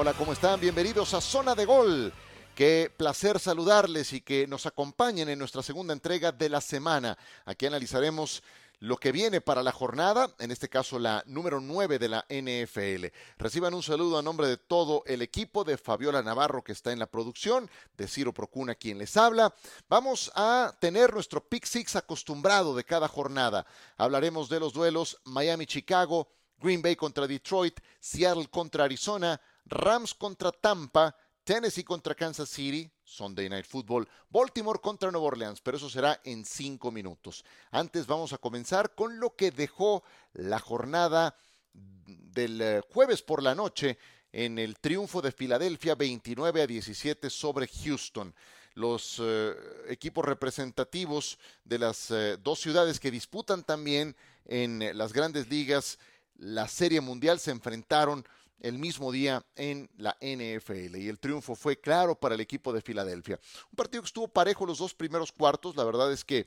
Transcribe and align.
Hola, 0.00 0.14
¿cómo 0.14 0.32
están? 0.32 0.58
Bienvenidos 0.58 1.12
a 1.12 1.20
Zona 1.20 1.54
de 1.54 1.66
Gol. 1.66 2.10
Qué 2.54 2.90
placer 2.96 3.38
saludarles 3.38 4.14
y 4.14 4.22
que 4.22 4.46
nos 4.46 4.64
acompañen 4.64 5.28
en 5.28 5.38
nuestra 5.38 5.62
segunda 5.62 5.92
entrega 5.92 6.32
de 6.32 6.48
la 6.48 6.62
semana. 6.62 7.18
Aquí 7.44 7.66
analizaremos 7.66 8.42
lo 8.78 8.96
que 8.96 9.12
viene 9.12 9.42
para 9.42 9.62
la 9.62 9.72
jornada, 9.72 10.34
en 10.38 10.52
este 10.52 10.70
caso 10.70 10.98
la 10.98 11.22
número 11.26 11.60
9 11.60 11.98
de 11.98 12.08
la 12.08 12.24
NFL. 12.30 13.14
Reciban 13.36 13.74
un 13.74 13.82
saludo 13.82 14.18
a 14.18 14.22
nombre 14.22 14.46
de 14.46 14.56
todo 14.56 15.02
el 15.04 15.20
equipo 15.20 15.64
de 15.64 15.76
Fabiola 15.76 16.22
Navarro 16.22 16.64
que 16.64 16.72
está 16.72 16.92
en 16.92 16.98
la 16.98 17.10
producción, 17.10 17.70
de 17.98 18.08
Ciro 18.08 18.32
Procuna 18.32 18.76
quien 18.76 18.96
les 18.96 19.18
habla. 19.18 19.54
Vamos 19.86 20.32
a 20.34 20.74
tener 20.80 21.12
nuestro 21.12 21.46
pick 21.46 21.66
six 21.66 21.94
acostumbrado 21.94 22.74
de 22.74 22.84
cada 22.84 23.06
jornada. 23.06 23.66
Hablaremos 23.98 24.48
de 24.48 24.60
los 24.60 24.72
duelos 24.72 25.20
Miami-Chicago, 25.24 26.26
Green 26.58 26.80
Bay 26.80 26.96
contra 26.96 27.26
Detroit, 27.26 27.80
Seattle 28.00 28.48
contra 28.48 28.84
Arizona, 28.84 29.38
Rams 29.66 30.14
contra 30.14 30.52
Tampa, 30.52 31.14
Tennessee 31.44 31.84
contra 31.84 32.14
Kansas 32.14 32.48
City, 32.48 32.90
Sunday 33.02 33.48
Night 33.48 33.66
Football, 33.66 34.08
Baltimore 34.28 34.80
contra 34.80 35.10
Nueva 35.10 35.28
Orleans, 35.28 35.60
pero 35.60 35.76
eso 35.76 35.90
será 35.90 36.20
en 36.24 36.44
cinco 36.44 36.90
minutos. 36.90 37.44
Antes 37.70 38.06
vamos 38.06 38.32
a 38.32 38.38
comenzar 38.38 38.94
con 38.94 39.18
lo 39.18 39.34
que 39.34 39.50
dejó 39.50 40.04
la 40.32 40.58
jornada 40.58 41.34
del 41.72 42.60
eh, 42.60 42.80
jueves 42.92 43.22
por 43.22 43.42
la 43.42 43.54
noche 43.54 43.98
en 44.32 44.58
el 44.58 44.78
triunfo 44.78 45.20
de 45.20 45.32
Filadelfia 45.32 45.94
29 45.94 46.62
a 46.62 46.66
17 46.66 47.30
sobre 47.30 47.66
Houston. 47.66 48.34
Los 48.74 49.20
eh, 49.20 49.54
equipos 49.88 50.24
representativos 50.24 51.38
de 51.64 51.78
las 51.78 52.10
eh, 52.10 52.36
dos 52.40 52.60
ciudades 52.60 53.00
que 53.00 53.10
disputan 53.10 53.64
también 53.64 54.14
en 54.44 54.96
las 54.96 55.12
grandes 55.12 55.48
ligas 55.48 55.98
la 56.40 56.68
Serie 56.68 57.00
Mundial 57.00 57.38
se 57.38 57.50
enfrentaron 57.50 58.26
el 58.60 58.78
mismo 58.78 59.10
día 59.10 59.44
en 59.56 59.90
la 59.96 60.16
NFL 60.20 60.96
y 60.96 61.08
el 61.08 61.18
triunfo 61.18 61.54
fue 61.54 61.80
claro 61.80 62.14
para 62.14 62.34
el 62.34 62.40
equipo 62.40 62.72
de 62.72 62.82
Filadelfia. 62.82 63.40
Un 63.70 63.76
partido 63.76 64.02
que 64.02 64.06
estuvo 64.06 64.28
parejo 64.28 64.66
los 64.66 64.78
dos 64.78 64.94
primeros 64.94 65.32
cuartos, 65.32 65.76
la 65.76 65.84
verdad 65.84 66.12
es 66.12 66.24
que 66.24 66.46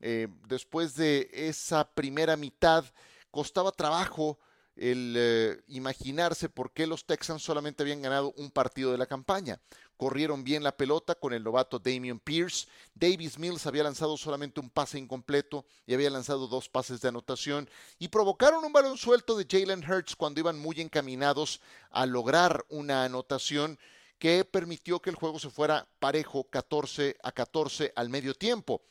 eh, 0.00 0.28
después 0.46 0.94
de 0.94 1.30
esa 1.32 1.88
primera 1.88 2.36
mitad 2.36 2.84
costaba 3.30 3.72
trabajo 3.72 4.38
el 4.76 5.14
eh, 5.16 5.62
imaginarse 5.68 6.48
por 6.48 6.72
qué 6.72 6.86
los 6.86 7.06
Texans 7.06 7.42
solamente 7.42 7.82
habían 7.82 8.02
ganado 8.02 8.32
un 8.36 8.50
partido 8.50 8.92
de 8.92 8.98
la 8.98 9.06
campaña. 9.06 9.60
Corrieron 9.96 10.44
bien 10.44 10.62
la 10.62 10.76
pelota 10.76 11.14
con 11.14 11.32
el 11.32 11.44
novato 11.44 11.78
Damian 11.78 12.18
Pierce. 12.18 12.66
Davis 12.94 13.38
Mills 13.38 13.66
había 13.66 13.84
lanzado 13.84 14.16
solamente 14.16 14.60
un 14.60 14.70
pase 14.70 14.98
incompleto 14.98 15.64
y 15.86 15.94
había 15.94 16.10
lanzado 16.10 16.48
dos 16.48 16.68
pases 16.68 17.00
de 17.00 17.08
anotación 17.08 17.68
y 17.98 18.08
provocaron 18.08 18.64
un 18.64 18.72
balón 18.72 18.98
suelto 18.98 19.36
de 19.36 19.46
Jalen 19.48 19.88
Hurts 19.88 20.16
cuando 20.16 20.40
iban 20.40 20.58
muy 20.58 20.80
encaminados 20.80 21.60
a 21.90 22.06
lograr 22.06 22.64
una 22.68 23.04
anotación 23.04 23.78
que 24.18 24.44
permitió 24.44 25.00
que 25.00 25.10
el 25.10 25.16
juego 25.16 25.38
se 25.38 25.50
fuera 25.50 25.86
parejo 25.98 26.44
14 26.44 27.16
a 27.22 27.32
14 27.32 27.92
al 27.94 28.08
medio 28.08 28.34
tiempo. 28.34 28.82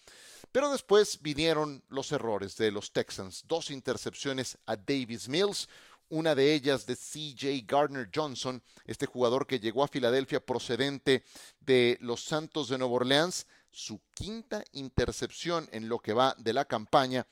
Pero 0.51 0.71
después 0.71 1.19
vinieron 1.21 1.83
los 1.89 2.11
errores 2.11 2.55
de 2.57 2.71
los 2.71 2.91
Texans, 2.91 3.43
dos 3.47 3.71
intercepciones 3.71 4.57
a 4.67 4.75
Davis 4.75 5.27
Mills, 5.27 5.67
una 6.13 6.35
de 6.35 6.53
ellas 6.53 6.85
de 6.85 6.95
CJ 6.95 7.65
Gardner 7.65 8.07
Johnson, 8.13 8.61
este 8.85 9.07
jugador 9.07 9.47
que 9.47 9.59
llegó 9.59 9.83
a 9.83 9.87
Filadelfia 9.87 10.45
procedente 10.45 11.23
de 11.59 11.97
los 12.01 12.23
Santos 12.23 12.69
de 12.69 12.77
Nueva 12.77 12.93
Orleans, 12.93 13.47
su 13.71 13.99
quinta 14.13 14.63
intercepción 14.73 15.67
en 15.71 15.89
lo 15.89 15.97
que 15.97 16.13
va 16.13 16.35
de 16.37 16.53
la 16.53 16.65
campaña 16.65 17.25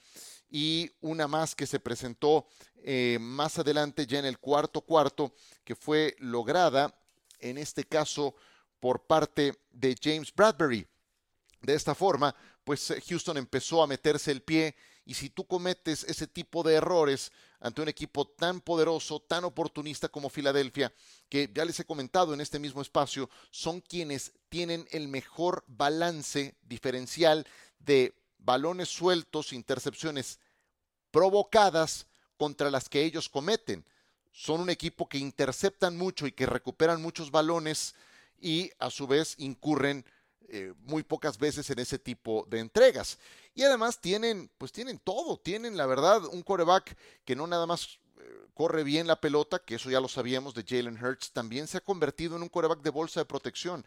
y 0.50 0.90
una 1.00 1.28
más 1.28 1.54
que 1.54 1.68
se 1.68 1.80
presentó 1.80 2.48
eh, 2.78 3.20
más 3.22 3.60
adelante 3.60 4.08
ya 4.08 4.18
en 4.18 4.26
el 4.26 4.40
cuarto 4.40 4.82
cuarto 4.82 5.36
que 5.64 5.76
fue 5.76 6.16
lograda 6.18 6.92
en 7.38 7.60
este 7.60 7.84
caso 7.84 8.34
por 8.80 9.06
parte 9.06 9.60
de 9.70 9.96
James 10.02 10.34
Bradbury. 10.34 10.88
De 11.62 11.76
esta 11.76 11.94
forma, 11.94 12.36
pues 12.64 12.90
eh, 12.90 13.00
Houston 13.08 13.38
empezó 13.38 13.84
a 13.84 13.88
meterse 13.88 14.32
el 14.32 14.42
pie 14.42 14.76
y 15.06 15.14
si 15.14 15.30
tú 15.30 15.46
cometes 15.46 16.04
ese 16.06 16.26
tipo 16.26 16.64
de 16.64 16.74
errores 16.74 17.32
ante 17.62 17.82
un 17.82 17.88
equipo 17.88 18.28
tan 18.28 18.60
poderoso, 18.60 19.20
tan 19.20 19.46
oportunista 19.46 20.10
como 20.10 20.30
Filadelfia, 20.30 20.92
que 21.30 21.50
ya 21.54 21.64
les 21.64 21.80
he 21.80 21.86
comentado 21.86 22.34
en 22.34 22.42
este 22.42 22.60
mismo 22.60 22.82
espacio, 22.82 23.30
son 23.52 23.82
quienes 23.82 24.34
tienen 24.50 24.88
el 24.92 25.08
mejor 25.08 25.64
balance 25.68 26.56
diferencial 26.64 27.48
de 27.80 28.14
balones 28.40 28.90
sueltos, 28.90 29.54
intercepciones 29.54 30.40
provocadas 31.12 32.08
contra 32.36 32.72
las 32.72 32.90
que 32.90 33.04
ellos 33.04 33.30
cometen. 33.30 33.86
Son 34.32 34.60
un 34.60 34.70
equipo 34.70 35.08
que 35.08 35.20
interceptan 35.20 35.98
mucho 35.98 36.26
y 36.26 36.32
que 36.32 36.48
recuperan 36.48 37.02
muchos 37.02 37.30
balones 37.30 37.94
y 38.40 38.72
a 38.80 38.90
su 38.90 39.06
vez 39.06 39.36
incurren 39.38 40.04
eh, 40.50 40.74
muy 40.84 41.04
pocas 41.04 41.38
veces 41.38 41.70
en 41.70 41.80
ese 41.80 42.00
tipo 42.00 42.46
de 42.50 42.60
entregas. 42.60 43.18
Y 43.54 43.64
además 43.64 44.00
tienen, 44.00 44.50
pues 44.58 44.72
tienen 44.72 45.00
todo, 45.00 45.38
tienen 45.38 45.78
la 45.78 45.86
verdad 45.86 46.26
un 46.26 46.42
coreback 46.42 46.98
que 47.26 47.36
no 47.36 47.48
nada 47.48 47.66
más 47.66 48.00
eh, 48.20 48.46
corre 48.54 48.84
bien 48.84 49.08
la 49.08 49.20
pelota, 49.20 49.60
que 49.60 49.76
eso 49.76 49.90
ya 49.90 50.00
lo 50.00 50.08
sabíamos 50.08 50.54
de 50.54 50.64
Jalen 50.68 51.04
Hurts, 51.04 51.32
también 51.32 51.68
se 51.68 51.78
ha 51.78 51.82
convertido 51.82 52.36
en 52.36 52.44
un 52.44 52.50
coreback 52.50 52.82
de 52.82 52.90
bolsa 52.90 53.20
de 53.22 53.26
protección. 53.26 53.86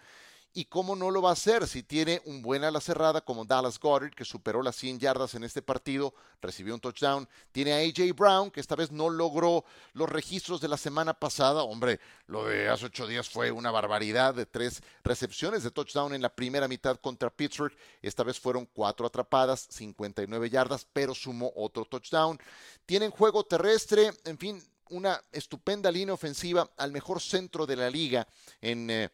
¿Y 0.56 0.66
cómo 0.66 0.94
no 0.94 1.10
lo 1.10 1.20
va 1.20 1.30
a 1.30 1.32
hacer 1.32 1.66
si 1.66 1.82
tiene 1.82 2.22
un 2.26 2.40
buen 2.40 2.62
ala 2.62 2.80
cerrada 2.80 3.20
como 3.20 3.44
Dallas 3.44 3.76
Goddard, 3.80 4.14
que 4.14 4.24
superó 4.24 4.62
las 4.62 4.76
100 4.76 5.00
yardas 5.00 5.34
en 5.34 5.42
este 5.42 5.62
partido, 5.62 6.14
recibió 6.40 6.74
un 6.74 6.80
touchdown? 6.80 7.28
Tiene 7.50 7.72
a 7.72 7.78
AJ 7.78 8.14
Brown, 8.14 8.52
que 8.52 8.60
esta 8.60 8.76
vez 8.76 8.92
no 8.92 9.10
logró 9.10 9.64
los 9.94 10.08
registros 10.08 10.60
de 10.60 10.68
la 10.68 10.76
semana 10.76 11.12
pasada. 11.12 11.64
Hombre, 11.64 11.98
lo 12.28 12.44
de 12.44 12.68
hace 12.68 12.86
ocho 12.86 13.08
días 13.08 13.28
fue 13.28 13.50
una 13.50 13.72
barbaridad 13.72 14.32
de 14.32 14.46
tres 14.46 14.80
recepciones 15.02 15.64
de 15.64 15.72
touchdown 15.72 16.14
en 16.14 16.22
la 16.22 16.32
primera 16.32 16.68
mitad 16.68 17.00
contra 17.00 17.30
Pittsburgh. 17.30 17.76
Esta 18.00 18.22
vez 18.22 18.38
fueron 18.38 18.64
cuatro 18.66 19.08
atrapadas, 19.08 19.66
59 19.70 20.50
yardas, 20.50 20.86
pero 20.92 21.16
sumó 21.16 21.52
otro 21.56 21.84
touchdown. 21.84 22.38
Tienen 22.86 23.10
juego 23.10 23.42
terrestre, 23.42 24.12
en 24.24 24.38
fin, 24.38 24.62
una 24.90 25.20
estupenda 25.32 25.90
línea 25.90 26.14
ofensiva 26.14 26.70
al 26.76 26.92
mejor 26.92 27.20
centro 27.20 27.66
de 27.66 27.74
la 27.74 27.90
liga 27.90 28.28
en... 28.60 28.88
Eh, 28.88 29.10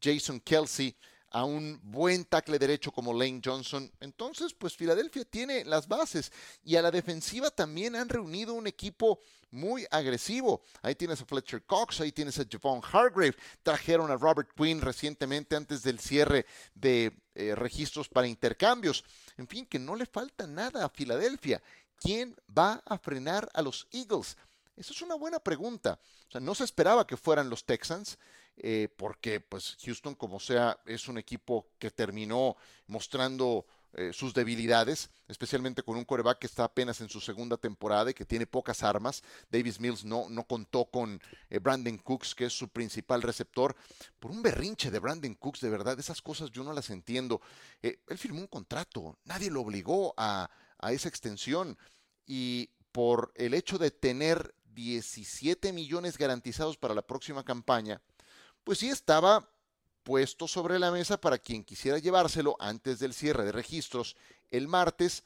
Jason 0.00 0.40
Kelsey, 0.40 0.96
a 1.30 1.44
un 1.44 1.80
buen 1.82 2.24
tackle 2.24 2.58
derecho 2.58 2.90
como 2.90 3.12
Lane 3.12 3.40
Johnson. 3.44 3.90
Entonces, 4.00 4.52
pues 4.52 4.76
Filadelfia 4.76 5.24
tiene 5.24 5.64
las 5.64 5.86
bases 5.86 6.32
y 6.64 6.76
a 6.76 6.82
la 6.82 6.90
defensiva 6.90 7.50
también 7.50 7.94
han 7.94 8.08
reunido 8.08 8.54
un 8.54 8.66
equipo 8.66 9.20
muy 9.52 9.86
agresivo. 9.90 10.62
Ahí 10.82 10.94
tienes 10.94 11.20
a 11.20 11.24
Fletcher 11.24 11.64
Cox, 11.64 12.00
ahí 12.00 12.12
tienes 12.12 12.38
a 12.38 12.44
Javon 12.50 12.80
Hargrave. 12.82 13.36
Trajeron 13.62 14.10
a 14.10 14.16
Robert 14.16 14.50
Quinn 14.56 14.80
recientemente 14.80 15.54
antes 15.54 15.82
del 15.82 16.00
cierre 16.00 16.46
de 16.74 17.12
eh, 17.34 17.54
registros 17.54 18.08
para 18.08 18.26
intercambios. 18.26 19.04
En 19.36 19.46
fin, 19.46 19.66
que 19.66 19.78
no 19.78 19.94
le 19.94 20.06
falta 20.06 20.46
nada 20.46 20.84
a 20.84 20.88
Filadelfia. 20.88 21.62
¿Quién 21.96 22.34
va 22.56 22.82
a 22.86 22.98
frenar 22.98 23.48
a 23.54 23.62
los 23.62 23.86
Eagles? 23.92 24.36
Esa 24.76 24.92
es 24.92 25.02
una 25.02 25.14
buena 25.14 25.38
pregunta. 25.38 26.00
O 26.28 26.32
sea, 26.32 26.40
no 26.40 26.54
se 26.54 26.64
esperaba 26.64 27.06
que 27.06 27.16
fueran 27.16 27.50
los 27.50 27.64
Texans. 27.64 28.18
Eh, 28.62 28.88
porque 28.94 29.40
pues 29.40 29.78
Houston 29.86 30.14
como 30.14 30.38
sea 30.38 30.78
es 30.84 31.08
un 31.08 31.16
equipo 31.16 31.66
que 31.78 31.90
terminó 31.90 32.56
mostrando 32.88 33.64
eh, 33.94 34.12
sus 34.12 34.34
debilidades, 34.34 35.08
especialmente 35.28 35.82
con 35.82 35.96
un 35.96 36.04
coreback 36.04 36.40
que 36.40 36.46
está 36.46 36.64
apenas 36.64 37.00
en 37.00 37.08
su 37.08 37.22
segunda 37.22 37.56
temporada 37.56 38.10
y 38.10 38.14
que 38.14 38.26
tiene 38.26 38.46
pocas 38.46 38.82
armas. 38.82 39.22
Davis 39.50 39.80
Mills 39.80 40.04
no, 40.04 40.28
no 40.28 40.44
contó 40.44 40.84
con 40.84 41.22
eh, 41.48 41.58
Brandon 41.58 41.96
Cooks, 41.96 42.34
que 42.34 42.44
es 42.44 42.52
su 42.52 42.68
principal 42.68 43.22
receptor, 43.22 43.74
por 44.18 44.30
un 44.30 44.42
berrinche 44.42 44.90
de 44.90 44.98
Brandon 44.98 45.34
Cooks, 45.36 45.62
de 45.62 45.70
verdad, 45.70 45.98
esas 45.98 46.20
cosas 46.20 46.50
yo 46.50 46.62
no 46.62 46.74
las 46.74 46.90
entiendo. 46.90 47.40
él 47.80 48.18
firmó 48.18 48.40
un 48.40 48.46
contrato, 48.46 49.16
nadie 49.24 49.50
lo 49.50 49.62
obligó 49.62 50.12
a, 50.18 50.50
a 50.78 50.92
esa 50.92 51.08
extensión 51.08 51.78
y 52.26 52.68
por 52.92 53.32
el 53.36 53.54
hecho 53.54 53.78
de 53.78 53.90
tener 53.90 54.54
17 54.74 55.72
millones 55.72 56.18
garantizados 56.18 56.76
para 56.76 56.94
la 56.94 57.06
próxima 57.06 57.42
campaña, 57.42 58.02
pues 58.64 58.78
sí 58.78 58.88
estaba 58.88 59.48
puesto 60.02 60.48
sobre 60.48 60.78
la 60.78 60.90
mesa 60.90 61.20
para 61.20 61.38
quien 61.38 61.64
quisiera 61.64 61.98
llevárselo 61.98 62.56
antes 62.58 62.98
del 62.98 63.14
cierre 63.14 63.44
de 63.44 63.52
registros 63.52 64.16
el 64.50 64.68
martes 64.68 65.24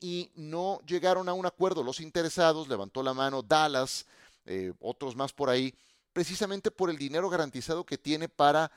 y 0.00 0.30
no 0.34 0.80
llegaron 0.86 1.28
a 1.28 1.32
un 1.32 1.46
acuerdo 1.46 1.82
los 1.82 2.00
interesados, 2.00 2.68
levantó 2.68 3.02
la 3.02 3.14
mano 3.14 3.42
Dallas, 3.42 4.06
eh, 4.44 4.72
otros 4.80 5.16
más 5.16 5.32
por 5.32 5.48
ahí, 5.48 5.74
precisamente 6.12 6.70
por 6.70 6.90
el 6.90 6.98
dinero 6.98 7.28
garantizado 7.28 7.84
que 7.84 7.98
tiene 7.98 8.28
para 8.28 8.70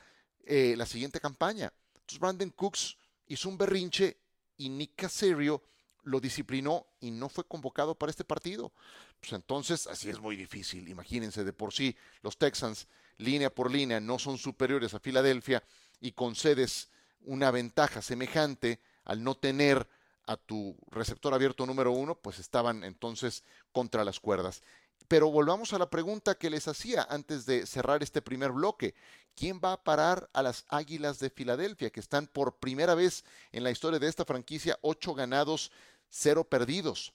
eh, 0.44 0.74
la 0.76 0.86
siguiente 0.86 1.20
campaña. 1.20 1.72
Entonces 1.94 2.18
Brandon 2.18 2.50
Cooks 2.50 2.96
hizo 3.26 3.48
un 3.48 3.58
berrinche 3.58 4.16
y 4.56 4.68
Nick 4.68 4.96
Casario 4.96 5.62
lo 6.04 6.20
disciplinó 6.20 6.86
y 7.00 7.10
no 7.10 7.28
fue 7.28 7.44
convocado 7.44 7.94
para 7.94 8.10
este 8.10 8.24
partido. 8.24 8.72
Pues 9.20 9.32
entonces, 9.32 9.86
así 9.86 10.08
es 10.08 10.18
muy 10.18 10.36
difícil. 10.36 10.88
Imagínense, 10.88 11.44
de 11.44 11.52
por 11.52 11.72
sí, 11.72 11.96
los 12.22 12.38
Texans, 12.38 12.88
línea 13.20 13.50
por 13.50 13.70
línea, 13.70 14.00
no 14.00 14.18
son 14.18 14.38
superiores 14.38 14.94
a 14.94 15.00
Filadelfia 15.00 15.62
y 16.00 16.12
concedes 16.12 16.88
una 17.22 17.50
ventaja 17.50 18.02
semejante 18.02 18.80
al 19.04 19.22
no 19.22 19.36
tener 19.36 19.86
a 20.26 20.36
tu 20.36 20.76
receptor 20.90 21.34
abierto 21.34 21.66
número 21.66 21.92
uno, 21.92 22.14
pues 22.14 22.38
estaban 22.38 22.84
entonces 22.84 23.42
contra 23.72 24.04
las 24.04 24.20
cuerdas. 24.20 24.62
Pero 25.08 25.30
volvamos 25.30 25.72
a 25.72 25.78
la 25.78 25.90
pregunta 25.90 26.36
que 26.36 26.50
les 26.50 26.68
hacía 26.68 27.06
antes 27.10 27.44
de 27.44 27.66
cerrar 27.66 28.02
este 28.02 28.22
primer 28.22 28.52
bloque. 28.52 28.94
¿Quién 29.34 29.60
va 29.62 29.72
a 29.72 29.82
parar 29.82 30.30
a 30.32 30.42
las 30.42 30.64
Águilas 30.68 31.18
de 31.18 31.30
Filadelfia, 31.30 31.90
que 31.90 32.00
están 32.00 32.26
por 32.26 32.58
primera 32.58 32.94
vez 32.94 33.24
en 33.50 33.64
la 33.64 33.70
historia 33.70 33.98
de 33.98 34.06
esta 34.06 34.24
franquicia, 34.24 34.78
ocho 34.82 35.14
ganados, 35.14 35.72
cero 36.08 36.44
perdidos? 36.44 37.12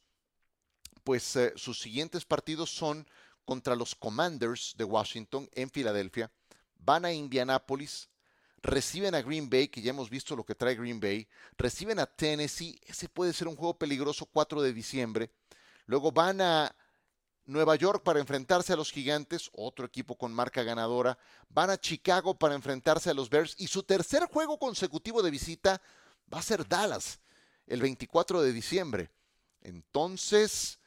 Pues 1.03 1.35
eh, 1.35 1.53
sus 1.55 1.79
siguientes 1.79 2.25
partidos 2.25 2.69
son 2.69 3.07
contra 3.45 3.75
los 3.75 3.95
Commanders 3.95 4.73
de 4.77 4.83
Washington 4.83 5.49
en 5.53 5.69
Filadelfia, 5.69 6.31
van 6.77 7.05
a 7.05 7.13
Indianápolis, 7.13 8.09
reciben 8.61 9.15
a 9.15 9.21
Green 9.21 9.49
Bay, 9.49 9.67
que 9.67 9.81
ya 9.81 9.91
hemos 9.91 10.09
visto 10.09 10.35
lo 10.35 10.43
que 10.43 10.55
trae 10.55 10.75
Green 10.75 10.99
Bay, 10.99 11.27
reciben 11.57 11.99
a 11.99 12.05
Tennessee, 12.05 12.79
ese 12.85 13.07
puede 13.07 13.33
ser 13.33 13.47
un 13.47 13.55
juego 13.55 13.77
peligroso 13.77 14.25
4 14.25 14.61
de 14.61 14.73
diciembre, 14.73 15.31
luego 15.85 16.11
van 16.11 16.41
a 16.41 16.75
Nueva 17.45 17.75
York 17.75 18.03
para 18.03 18.19
enfrentarse 18.19 18.73
a 18.73 18.75
los 18.75 18.91
Gigantes, 18.91 19.51
otro 19.53 19.85
equipo 19.85 20.17
con 20.17 20.33
marca 20.33 20.63
ganadora, 20.63 21.17
van 21.49 21.69
a 21.69 21.77
Chicago 21.77 22.37
para 22.37 22.55
enfrentarse 22.55 23.11
a 23.11 23.13
los 23.13 23.29
Bears 23.29 23.55
y 23.59 23.67
su 23.67 23.83
tercer 23.83 24.25
juego 24.25 24.57
consecutivo 24.57 25.21
de 25.21 25.29
visita 25.29 25.81
va 26.33 26.39
a 26.39 26.43
ser 26.43 26.67
Dallas, 26.67 27.19
el 27.67 27.81
24 27.81 28.41
de 28.41 28.51
diciembre. 28.51 29.11
Entonces, 29.61 30.79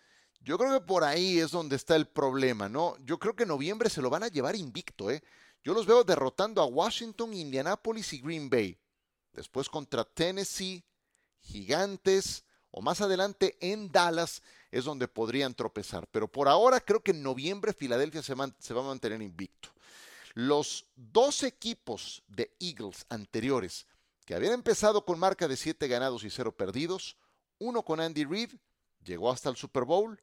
yo 0.48 0.56
creo 0.56 0.80
que 0.80 0.86
por 0.86 1.04
ahí 1.04 1.40
es 1.40 1.50
donde 1.50 1.76
está 1.76 1.94
el 1.94 2.06
problema, 2.06 2.70
¿no? 2.70 2.96
Yo 3.04 3.18
creo 3.18 3.36
que 3.36 3.44
noviembre 3.44 3.90
se 3.90 4.00
lo 4.00 4.08
van 4.08 4.22
a 4.22 4.28
llevar 4.28 4.56
invicto, 4.56 5.10
¿eh? 5.10 5.22
Yo 5.62 5.74
los 5.74 5.84
veo 5.84 6.04
derrotando 6.04 6.62
a 6.62 6.64
Washington, 6.64 7.34
Indianapolis 7.34 8.14
y 8.14 8.22
Green 8.22 8.48
Bay. 8.48 8.78
Después 9.34 9.68
contra 9.68 10.04
Tennessee, 10.04 10.82
Gigantes 11.42 12.46
o 12.70 12.80
más 12.80 13.02
adelante 13.02 13.58
en 13.60 13.92
Dallas 13.92 14.42
es 14.70 14.84
donde 14.84 15.06
podrían 15.06 15.54
tropezar. 15.54 16.08
Pero 16.10 16.32
por 16.32 16.48
ahora 16.48 16.80
creo 16.80 17.02
que 17.02 17.10
en 17.10 17.22
noviembre 17.22 17.74
Filadelfia 17.74 18.22
se, 18.22 18.34
se 18.58 18.72
va 18.72 18.80
a 18.80 18.86
mantener 18.86 19.20
invicto. 19.20 19.68
Los 20.32 20.86
dos 20.96 21.42
equipos 21.42 22.22
de 22.26 22.56
Eagles 22.58 23.04
anteriores 23.10 23.86
que 24.24 24.34
habían 24.34 24.54
empezado 24.54 25.04
con 25.04 25.18
marca 25.18 25.46
de 25.46 25.58
7 25.58 25.88
ganados 25.88 26.24
y 26.24 26.30
0 26.30 26.56
perdidos, 26.56 27.18
uno 27.58 27.82
con 27.82 28.00
Andy 28.00 28.24
Reid, 28.24 28.54
llegó 29.04 29.30
hasta 29.30 29.50
el 29.50 29.56
Super 29.56 29.84
Bowl, 29.84 30.18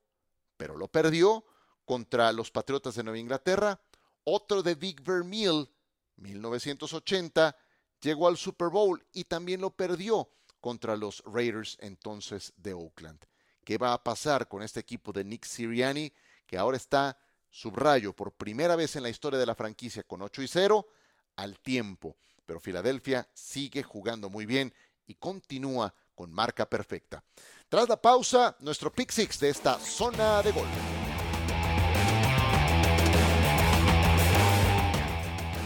pero 0.57 0.77
lo 0.77 0.87
perdió 0.87 1.45
contra 1.85 2.31
los 2.31 2.51
Patriotas 2.51 2.95
de 2.95 3.03
Nueva 3.03 3.19
Inglaterra. 3.19 3.79
Otro 4.23 4.63
de 4.63 4.75
Vic 4.75 5.03
Vermeil, 5.03 5.69
1980, 6.17 7.55
llegó 8.01 8.27
al 8.27 8.37
Super 8.37 8.69
Bowl 8.69 9.05
y 9.13 9.25
también 9.25 9.61
lo 9.61 9.71
perdió 9.71 10.29
contra 10.59 10.95
los 10.95 11.23
Raiders 11.25 11.77
entonces 11.79 12.53
de 12.57 12.73
Oakland. 12.73 13.23
¿Qué 13.63 13.77
va 13.77 13.93
a 13.93 14.03
pasar 14.03 14.47
con 14.47 14.63
este 14.63 14.79
equipo 14.79 15.11
de 15.11 15.23
Nick 15.23 15.45
Siriani 15.45 16.11
que 16.45 16.57
ahora 16.57 16.77
está 16.77 17.17
subrayo 17.49 18.13
por 18.13 18.33
primera 18.33 18.75
vez 18.75 18.95
en 18.95 19.03
la 19.03 19.09
historia 19.09 19.39
de 19.39 19.45
la 19.45 19.55
franquicia 19.55 20.03
con 20.03 20.21
8 20.21 20.41
y 20.41 20.47
0 20.47 20.87
al 21.35 21.59
tiempo? 21.59 22.17
Pero 22.45 22.59
Filadelfia 22.59 23.27
sigue 23.33 23.83
jugando 23.83 24.29
muy 24.29 24.45
bien 24.45 24.73
y 25.07 25.15
continúa 25.15 25.93
con 26.15 26.31
marca 26.31 26.65
perfecta. 26.65 27.23
Tras 27.69 27.87
la 27.89 28.01
pausa, 28.01 28.55
nuestro 28.59 28.91
pick 28.91 29.11
six 29.11 29.39
de 29.39 29.49
esta 29.49 29.77
zona 29.77 30.41
de 30.41 30.51
gol. 30.51 30.67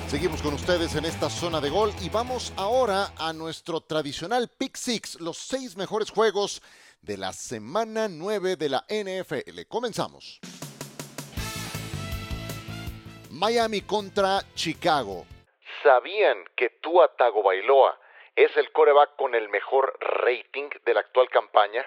Seguimos 0.07 0.41
con 0.41 0.55
ustedes 0.55 0.95
en 0.95 1.05
esta 1.05 1.29
zona 1.29 1.61
de 1.61 1.69
gol 1.69 1.93
y 2.01 2.09
vamos 2.09 2.51
ahora 2.57 3.13
a 3.15 3.31
nuestro 3.31 3.79
tradicional 3.81 4.49
pick 4.49 4.75
six, 4.75 5.21
los 5.21 5.37
seis 5.37 5.77
mejores 5.77 6.09
juegos 6.09 6.63
de 7.01 7.17
la 7.17 7.31
semana 7.31 8.07
9 8.09 8.55
de 8.55 8.69
la 8.69 8.85
NFL. 8.89 9.67
Comenzamos. 9.67 10.39
Miami 13.29 13.81
contra 13.81 14.39
Chicago. 14.55 15.25
¿Sabían 15.83 16.37
que 16.57 16.69
Tua 16.81 17.15
Tagovailoa 17.15 17.97
¿Es 18.39 18.55
el 18.55 18.71
coreback 18.71 19.17
con 19.17 19.35
el 19.35 19.49
mejor 19.49 19.99
rating 19.99 20.69
de 20.85 20.93
la 20.93 21.01
actual 21.01 21.27
campaña? 21.27 21.85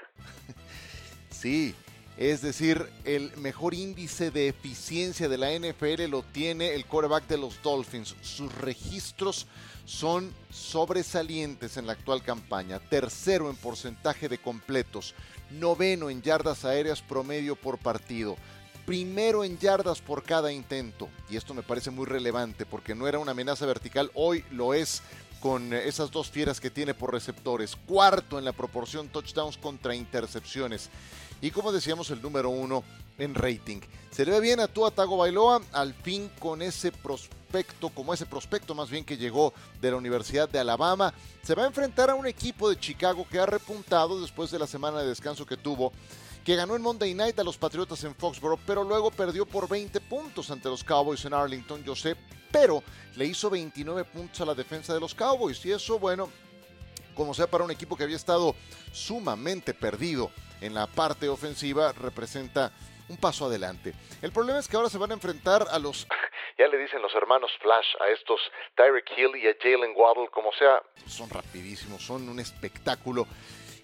sí, 1.31 1.75
es 2.19 2.43
decir, 2.43 2.87
el 3.07 3.35
mejor 3.39 3.73
índice 3.73 4.31
de 4.31 4.49
eficiencia 4.49 5.31
de 5.31 5.39
la 5.39 5.51
NFL 5.51 6.11
lo 6.11 6.21
tiene 6.21 6.75
el 6.75 6.85
coreback 6.85 7.27
de 7.27 7.39
los 7.39 7.63
Dolphins. 7.63 8.15
Sus 8.21 8.55
registros 8.55 9.47
son 9.87 10.31
sobresalientes 10.51 11.79
en 11.79 11.87
la 11.87 11.95
actual 11.95 12.23
campaña. 12.23 12.81
Tercero 12.81 13.49
en 13.49 13.57
porcentaje 13.57 14.29
de 14.29 14.37
completos. 14.37 15.15
Noveno 15.53 16.11
en 16.11 16.21
yardas 16.21 16.67
aéreas 16.67 17.01
promedio 17.01 17.57
por 17.57 17.79
partido. 17.79 18.37
Primero 18.85 19.43
en 19.43 19.59
yardas 19.59 20.03
por 20.03 20.23
cada 20.23 20.53
intento. 20.53 21.09
Y 21.31 21.39
esto 21.39 21.55
me 21.55 21.63
parece 21.63 21.91
muy 21.91 22.05
relevante 22.05 22.67
porque 22.67 22.95
no 22.95 23.09
era 23.09 23.19
una 23.19 23.31
amenaza 23.31 23.65
vertical, 23.65 24.11
hoy 24.13 24.45
lo 24.51 24.75
es 24.75 25.03
con 25.43 25.73
esas 25.73 26.13
dos 26.13 26.31
fieras 26.31 26.61
que 26.61 26.71
tiene 26.71 26.95
por 26.95 27.13
receptores. 27.13 27.75
Cuarto 27.75 28.39
en 28.39 28.45
la 28.45 28.53
proporción 28.53 29.09
touchdowns 29.09 29.59
contra 29.59 29.95
intercepciones. 29.95 30.89
Y 31.41 31.51
como 31.51 31.73
decíamos, 31.73 32.11
el 32.11 32.23
número 32.23 32.49
uno 32.49 32.85
en 33.19 33.35
rating. 33.35 33.81
Se 34.13 34.25
le 34.25 34.31
ve 34.31 34.41
bien 34.41 34.61
a 34.61 34.69
Tua 34.69 34.93
Tago 34.93 35.17
Bailoa, 35.17 35.61
al 35.73 35.95
fin 35.95 36.31
con 36.39 36.63
ese 36.63 36.93
prospecto, 36.93 37.89
como 37.89 38.15
ese 38.15 38.25
prospecto 38.25 38.75
más 38.75 38.89
bien 38.89 39.05
que 39.05 39.17
llegó 39.17 39.53
de 39.81 39.91
la 39.91 39.97
Universidad 39.97 40.49
de 40.49 40.61
Alabama. 40.61 41.13
Se 41.43 41.57
va 41.57 41.65
a 41.65 41.67
enfrentar 41.67 42.09
a 42.11 42.15
un 42.15 42.29
equipo 42.29 42.71
de 42.71 42.79
Chicago 42.79 43.27
que 43.29 43.41
ha 43.41 43.47
repuntado 43.47 44.21
después 44.21 44.53
de 44.53 44.61
la 44.61 44.69
semana 44.69 45.01
de 45.01 45.09
descanso 45.09 45.45
que 45.45 45.57
tuvo 45.57 45.93
que 46.45 46.57
ganó 46.57 46.75
en 46.75 46.83
Monday 46.83 47.15
Night 47.15 47.39
a 47.39 47.45
los 47.45 47.57
Patriotas 47.57 48.03
en 48.05 48.15
Foxborough, 48.15 48.61
pero 48.67 48.83
luego 48.83 49.11
perdió 49.11 49.47
por 49.47 49.69
20 49.69 50.01
puntos 50.01 50.51
ante 50.51 50.69
los 50.69 50.83
Cowboys 50.83 51.25
en 51.25 51.35
Arlington, 51.35 51.85
yo 51.85 51.95
sé, 51.95 52.17
pero 52.51 52.83
le 53.17 53.27
hizo 53.27 53.49
29 53.49 54.05
puntos 54.05 54.41
a 54.41 54.47
la 54.47 54.55
defensa 54.55 54.93
de 54.93 55.01
los 55.01 55.15
Cowboys 55.15 55.65
y 55.65 55.73
eso, 55.73 55.99
bueno, 55.99 56.31
como 57.15 57.35
sea 57.35 57.47
para 57.47 57.65
un 57.65 57.71
equipo 57.71 57.97
que 57.97 58.05
había 58.05 58.17
estado 58.17 58.55
sumamente 58.93 59.75
perdido 59.75 60.31
en 60.61 60.75
la 60.75 60.87
parte 60.87 61.29
ofensiva, 61.29 61.93
representa 61.93 62.73
un 63.09 63.17
paso 63.17 63.47
adelante. 63.47 63.95
El 64.21 64.33
problema 64.33 64.59
es 64.59 64.69
que 64.69 64.77
ahora 64.77 64.89
se 64.89 64.99
van 64.99 65.11
a 65.11 65.15
enfrentar 65.15 65.67
a 65.71 65.79
los 65.79 66.07
ya 66.59 66.69
le 66.69 66.79
dicen 66.79 67.01
los 67.03 67.15
hermanos 67.15 67.51
Flash 67.61 67.87
a 68.01 68.09
estos 68.09 68.41
Tyreek 68.77 69.11
Hill 69.17 69.37
y 69.37 69.49
a 69.49 69.55
Jalen 69.61 69.95
Waddle, 69.97 70.29
como 70.31 70.53
sea, 70.53 70.83
son 71.07 71.31
rapidísimos, 71.31 72.05
son 72.05 72.29
un 72.29 72.39
espectáculo 72.41 73.27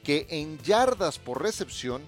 que 0.05 0.27
en 0.31 0.59
yardas 0.63 1.19
por 1.19 1.43
recepción 1.43 2.07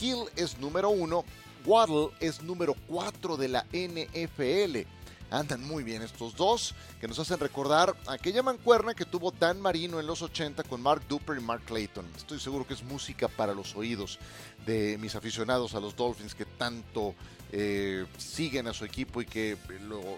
Hill 0.00 0.24
es 0.36 0.58
número 0.58 0.90
uno, 0.90 1.24
Waddle 1.64 2.10
es 2.20 2.42
número 2.42 2.74
cuatro 2.86 3.36
de 3.36 3.48
la 3.48 3.66
NFL. 3.72 4.86
Andan 5.30 5.62
muy 5.62 5.84
bien 5.84 6.00
estos 6.00 6.34
dos, 6.34 6.74
que 7.00 7.06
nos 7.06 7.18
hacen 7.18 7.38
recordar 7.38 7.94
aquella 8.06 8.42
mancuerna 8.42 8.94
que 8.94 9.04
tuvo 9.04 9.30
Dan 9.30 9.60
Marino 9.60 10.00
en 10.00 10.06
los 10.06 10.22
80 10.22 10.62
con 10.62 10.80
Mark 10.80 11.02
Duper 11.06 11.36
y 11.36 11.42
Mark 11.42 11.64
Clayton. 11.66 12.06
Estoy 12.16 12.40
seguro 12.40 12.66
que 12.66 12.72
es 12.72 12.82
música 12.82 13.28
para 13.28 13.52
los 13.52 13.76
oídos 13.76 14.18
de 14.64 14.96
mis 14.98 15.14
aficionados 15.14 15.74
a 15.74 15.80
los 15.80 15.94
Dolphins 15.94 16.34
que 16.34 16.46
tanto 16.46 17.14
eh, 17.52 18.06
siguen 18.16 18.68
a 18.68 18.72
su 18.72 18.86
equipo 18.86 19.20
y 19.20 19.26
que 19.26 19.58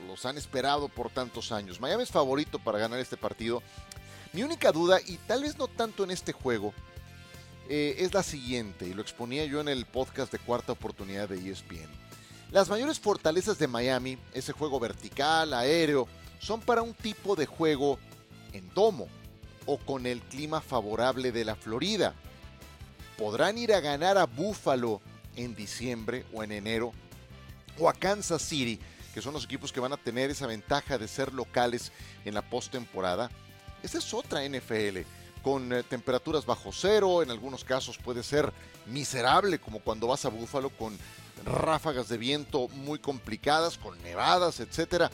los 0.06 0.26
han 0.26 0.38
esperado 0.38 0.88
por 0.88 1.10
tantos 1.10 1.50
años. 1.50 1.80
Miami 1.80 2.04
es 2.04 2.10
favorito 2.10 2.60
para 2.60 2.78
ganar 2.78 3.00
este 3.00 3.16
partido. 3.16 3.64
Mi 4.32 4.44
única 4.44 4.70
duda, 4.70 5.00
y 5.04 5.16
tal 5.16 5.42
vez 5.42 5.58
no 5.58 5.66
tanto 5.66 6.04
en 6.04 6.12
este 6.12 6.32
juego, 6.32 6.72
eh, 7.72 8.02
es 8.04 8.12
la 8.12 8.24
siguiente, 8.24 8.84
y 8.84 8.94
lo 8.94 9.00
exponía 9.00 9.44
yo 9.44 9.60
en 9.60 9.68
el 9.68 9.86
podcast 9.86 10.32
de 10.32 10.40
cuarta 10.40 10.72
oportunidad 10.72 11.28
de 11.28 11.36
ESPN. 11.36 11.88
Las 12.50 12.68
mayores 12.68 12.98
fortalezas 12.98 13.60
de 13.60 13.68
Miami, 13.68 14.18
ese 14.34 14.50
juego 14.50 14.80
vertical, 14.80 15.54
aéreo, 15.54 16.08
son 16.40 16.60
para 16.60 16.82
un 16.82 16.94
tipo 16.94 17.36
de 17.36 17.46
juego 17.46 18.00
en 18.52 18.68
domo 18.74 19.06
o 19.66 19.78
con 19.78 20.06
el 20.06 20.20
clima 20.20 20.60
favorable 20.60 21.30
de 21.30 21.44
la 21.44 21.54
Florida. 21.54 22.12
Podrán 23.16 23.56
ir 23.56 23.72
a 23.72 23.78
ganar 23.78 24.18
a 24.18 24.26
Buffalo 24.26 25.00
en 25.36 25.54
diciembre 25.54 26.24
o 26.32 26.42
en 26.42 26.50
enero 26.50 26.90
o 27.78 27.88
a 27.88 27.94
Kansas 27.94 28.42
City, 28.42 28.80
que 29.14 29.22
son 29.22 29.32
los 29.32 29.44
equipos 29.44 29.70
que 29.70 29.78
van 29.78 29.92
a 29.92 29.96
tener 29.96 30.28
esa 30.28 30.48
ventaja 30.48 30.98
de 30.98 31.06
ser 31.06 31.32
locales 31.32 31.92
en 32.24 32.34
la 32.34 32.42
postemporada. 32.42 33.30
Esa 33.84 33.98
es 33.98 34.12
otra 34.12 34.44
NFL 34.44 35.06
con 35.42 35.72
eh, 35.72 35.82
temperaturas 35.82 36.46
bajo 36.46 36.70
cero, 36.72 37.22
en 37.22 37.30
algunos 37.30 37.64
casos 37.64 37.98
puede 37.98 38.22
ser 38.22 38.52
miserable, 38.86 39.58
como 39.58 39.80
cuando 39.80 40.06
vas 40.06 40.24
a 40.24 40.28
Búfalo 40.28 40.70
con 40.70 40.96
ráfagas 41.44 42.08
de 42.08 42.18
viento 42.18 42.68
muy 42.68 42.98
complicadas, 42.98 43.78
con 43.78 44.00
nevadas, 44.02 44.60
etcétera. 44.60 45.10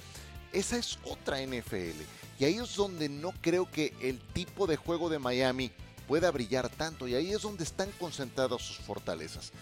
Esa 0.52 0.76
es 0.76 0.98
otra 1.04 1.40
NFL. 1.40 2.00
Y 2.38 2.44
ahí 2.44 2.56
es 2.56 2.74
donde 2.76 3.08
no 3.08 3.32
creo 3.40 3.70
que 3.70 3.94
el 4.00 4.18
tipo 4.18 4.66
de 4.66 4.76
juego 4.76 5.08
de 5.08 5.18
Miami 5.18 5.70
pueda 6.06 6.30
brillar 6.30 6.68
tanto. 6.68 7.08
Y 7.08 7.14
ahí 7.14 7.32
es 7.32 7.42
donde 7.42 7.64
están 7.64 7.90
concentradas 7.98 8.62
sus 8.62 8.78
fortalezas. 8.78 9.52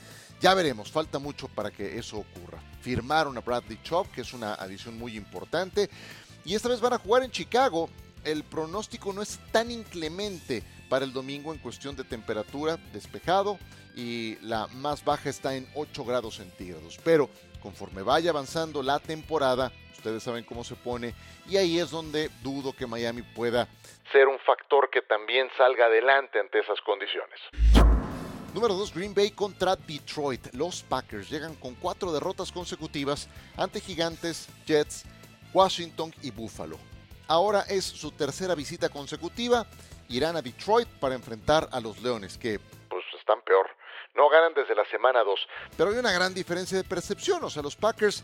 Ya 0.41 0.55
veremos, 0.55 0.91
falta 0.91 1.19
mucho 1.19 1.49
para 1.49 1.71
que 1.71 1.99
eso 1.99 2.19
ocurra. 2.19 2.61
Firmaron 2.83 3.37
a 3.39 3.41
Bradley 3.41 3.79
Chop, 3.83 4.11
que 4.13 4.23
es 4.23 4.33
una 4.33 4.55
adición 4.55 4.99
muy 4.99 5.17
importante. 5.17 5.89
Y 6.45 6.55
esta 6.55 6.69
vez 6.69 6.81
van 6.81 6.93
a 6.93 6.99
jugar 6.99 7.23
en 7.23 7.31
Chicago 7.31 7.89
el 8.25 8.45
pronóstico 8.45 9.13
no 9.13 9.23
es 9.23 9.39
tan 9.53 9.71
inclemente 9.71 10.63
para 10.89 11.05
el 11.05 11.13
domingo 11.13 11.53
en 11.53 11.59
cuestión 11.59 11.97
de 11.97 12.05
temperatura, 12.05 12.77
despejado 12.93 13.59
y 13.97 14.37
la 14.43 14.67
más 14.69 15.05
baja 15.05 15.31
está 15.31 15.55
en 15.55 15.69
8 15.75 16.05
grados 16.05 16.37
centígrados. 16.37 16.99
Pero 17.05 17.29
conforme 17.63 18.03
vaya 18.03 18.31
avanzando 18.31 18.83
la 18.83 18.99
temporada, 18.99 19.73
ustedes 19.97 20.23
saben 20.23 20.45
cómo 20.45 20.65
se 20.65 20.75
pone 20.75 21.15
y 21.49 21.57
ahí 21.57 21.79
es 21.79 21.91
donde 21.91 22.31
dudo 22.43 22.73
que 22.73 22.87
Miami 22.87 23.23
pueda 23.23 23.69
ser 24.13 24.29
un 24.29 24.39
factor 24.39 24.91
que 24.91 25.03
también 25.03 25.49
salga 25.57 25.87
adelante 25.87 26.39
ante 26.39 26.61
esas 26.61 26.81
condiciones. 26.83 27.41
Número 28.55 28.75
2, 28.75 28.95
Green 28.95 29.13
Bay 29.13 29.33
contra 29.33 29.75
Detroit. 29.75 30.55
Los 30.55 30.85
Packers 30.85 31.29
llegan 31.29 31.57
con 31.57 31.75
cuatro 31.75 32.13
derrotas 32.13 32.53
consecutivas 32.53 33.29
ante 33.57 33.81
Gigantes, 33.81 34.49
Jets, 34.65 35.05
Washington 35.53 36.15
y 36.23 36.31
Buffalo. 36.31 36.79
Ahora 37.27 37.63
es 37.63 37.85
su 37.85 38.11
tercera 38.11 38.55
visita 38.55 38.89
consecutiva. 38.89 39.67
Irán 40.09 40.37
a 40.37 40.43
Detroit 40.43 40.89
para 41.01 41.15
enfrentar 41.15 41.69
a 41.73 41.81
los 41.81 42.03
Leones, 42.03 42.37
que 42.37 42.61
pues 42.89 43.05
están 43.19 43.41
peor. 43.43 43.67
No 44.15 44.29
ganan 44.29 44.55
desde 44.55 44.75
la 44.75 44.85
semana 44.85 45.25
2. 45.25 45.41
Pero 45.77 45.91
hay 45.91 45.97
una 45.97 46.13
gran 46.13 46.35
diferencia 46.35 46.77
de 46.77 46.85
percepción. 46.85 47.43
O 47.43 47.51
sea, 47.51 47.63
los 47.63 47.75
Packers 47.77 48.23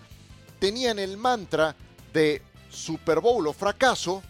tenían 0.59 0.99
el 0.99 1.17
mantra 1.17 1.75
de 2.13 2.43
Super 2.71 3.21
Bowl 3.21 3.47
o 3.47 3.53
fracaso. 3.53 4.23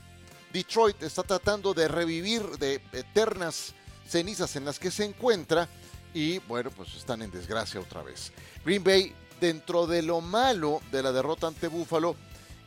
Detroit 0.53 1.03
está 1.03 1.23
tratando 1.23 1.75
de 1.75 1.89
revivir 1.89 2.43
de 2.59 2.81
eternas 2.93 3.75
cenizas 4.07 4.57
en 4.57 4.65
las 4.65 4.79
que 4.79 4.91
se 4.91 5.05
encuentra 5.05 5.69
y 6.12 6.39
bueno, 6.41 6.71
pues 6.71 6.95
están 6.97 7.23
en 7.23 7.31
desgracia 7.31 7.81
otra 7.81 8.03
vez. 8.03 8.33
Green 8.65 8.83
Bay, 8.83 9.15
dentro 9.41 9.87
de 9.87 10.03
lo 10.03 10.21
malo 10.21 10.81
de 10.91 11.03
la 11.03 11.12
derrota 11.12 11.47
ante 11.47 11.69
Buffalo, 11.69 12.17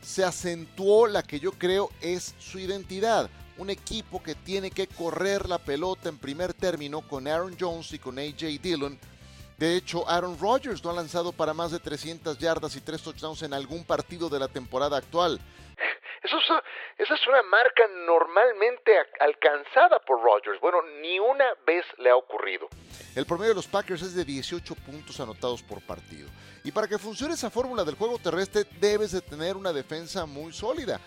se 0.04 0.24
acentuó 0.24 1.06
la 1.06 1.22
que 1.22 1.40
yo 1.40 1.52
creo 1.52 1.90
es 2.00 2.34
su 2.38 2.58
identidad. 2.58 3.30
Un 3.56 3.70
equipo 3.70 4.22
que 4.22 4.34
tiene 4.34 4.70
que 4.70 4.86
correr 4.86 5.48
la 5.48 5.58
pelota 5.58 6.08
en 6.08 6.18
primer 6.18 6.52
término 6.52 7.00
con 7.00 7.26
Aaron 7.26 7.56
Jones 7.58 7.92
y 7.92 7.98
con 7.98 8.18
AJ 8.18 8.60
Dillon. 8.60 8.98
De 9.56 9.76
hecho, 9.76 10.08
Aaron 10.08 10.38
Rodgers 10.38 10.82
no 10.84 10.90
ha 10.90 10.94
lanzado 10.94 11.32
para 11.32 11.54
más 11.54 11.70
de 11.70 11.78
300 11.78 12.38
yardas 12.38 12.76
y 12.76 12.80
3 12.80 13.00
touchdowns 13.02 13.42
en 13.42 13.54
algún 13.54 13.84
partido 13.84 14.28
de 14.28 14.40
la 14.40 14.48
temporada 14.48 14.96
actual. 14.96 15.40
Eso 16.22 16.38
es, 16.38 16.44
esa 16.98 17.14
es 17.14 17.26
una 17.26 17.42
marca 17.42 17.86
normalmente 18.06 18.92
alcanzada 19.20 20.00
por 20.00 20.22
Rodgers. 20.22 20.60
Bueno, 20.60 20.78
ni 21.00 21.18
una 21.18 21.44
vez 21.66 21.84
le 21.98 22.10
ha 22.10 22.16
ocurrido. 22.16 22.68
El 23.14 23.26
promedio 23.26 23.50
de 23.50 23.56
los 23.56 23.68
Packers 23.68 24.02
es 24.02 24.14
de 24.14 24.24
18 24.24 24.74
puntos 24.74 25.20
anotados 25.20 25.62
por 25.62 25.80
partido. 25.82 26.28
Y 26.64 26.72
para 26.72 26.88
que 26.88 26.98
funcione 26.98 27.34
esa 27.34 27.50
fórmula 27.50 27.84
del 27.84 27.94
juego 27.94 28.18
terrestre 28.18 28.66
debes 28.80 29.12
de 29.12 29.20
tener 29.20 29.54
una 29.54 29.72
defensa 29.72 30.24
muy 30.24 30.50
sólida. 30.52 30.98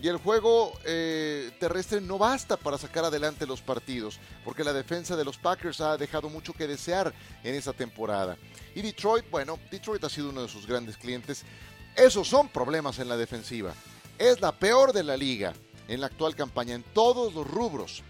Y 0.00 0.06
el 0.06 0.16
juego 0.16 0.72
eh, 0.84 1.50
terrestre 1.58 2.00
no 2.00 2.16
basta 2.16 2.56
para 2.56 2.78
sacar 2.78 3.04
adelante 3.04 3.44
los 3.44 3.60
partidos, 3.60 4.18
porque 4.44 4.64
la 4.64 4.72
defensa 4.72 5.16
de 5.16 5.24
los 5.24 5.36
Packers 5.36 5.80
ha 5.80 5.96
dejado 5.98 6.30
mucho 6.30 6.54
que 6.54 6.68
desear 6.68 7.12
en 7.42 7.54
esta 7.56 7.72
temporada. 7.72 8.38
Y 8.74 8.82
Detroit, 8.82 9.28
bueno, 9.30 9.58
Detroit 9.70 10.02
ha 10.04 10.08
sido 10.08 10.30
uno 10.30 10.42
de 10.42 10.48
sus 10.48 10.66
grandes 10.66 10.96
clientes. 10.96 11.42
Esos 11.96 12.28
son 12.28 12.48
problemas 12.48 13.00
en 13.00 13.08
la 13.08 13.16
defensiva. 13.16 13.74
Es 14.16 14.40
la 14.40 14.52
peor 14.52 14.92
de 14.92 15.02
la 15.02 15.16
liga 15.16 15.52
en 15.88 16.00
la 16.00 16.06
actual 16.06 16.36
campaña, 16.36 16.76
en 16.76 16.84
todos 16.84 17.34
los 17.34 17.46
rubros. 17.46 18.02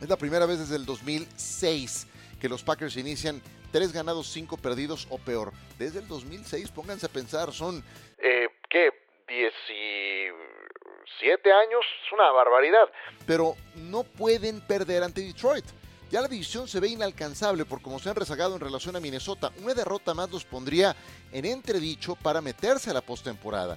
Es 0.00 0.08
la 0.08 0.16
primera 0.16 0.44
vez 0.44 0.58
desde 0.58 0.76
el 0.76 0.84
2006 0.84 2.08
que 2.40 2.48
los 2.48 2.62
Packers 2.62 2.96
inician 2.96 3.40
tres 3.72 3.92
ganados, 3.92 4.28
cinco 4.28 4.56
perdidos 4.56 5.06
o 5.10 5.18
peor. 5.18 5.52
Desde 5.78 6.00
el 6.00 6.08
2006, 6.08 6.70
pónganse 6.70 7.06
a 7.06 7.08
pensar, 7.08 7.52
son, 7.52 7.82
eh, 8.18 8.48
¿qué? 8.68 8.90
17 9.28 11.52
años, 11.52 11.84
es 12.04 12.12
una 12.12 12.30
barbaridad. 12.30 12.88
Pero 13.26 13.56
no 13.74 14.04
pueden 14.04 14.60
perder 14.60 15.02
ante 15.02 15.22
Detroit. 15.22 15.64
Ya 16.10 16.20
la 16.20 16.28
división 16.28 16.68
se 16.68 16.78
ve 16.78 16.88
inalcanzable 16.88 17.64
por 17.64 17.82
cómo 17.82 17.98
se 17.98 18.08
han 18.08 18.14
rezagado 18.14 18.54
en 18.54 18.60
relación 18.60 18.94
a 18.94 19.00
Minnesota. 19.00 19.50
Una 19.60 19.74
derrota 19.74 20.14
más 20.14 20.30
los 20.30 20.44
pondría 20.44 20.94
en 21.32 21.44
entredicho 21.44 22.14
para 22.14 22.40
meterse 22.40 22.90
a 22.90 22.94
la 22.94 23.00
postemporada. 23.00 23.76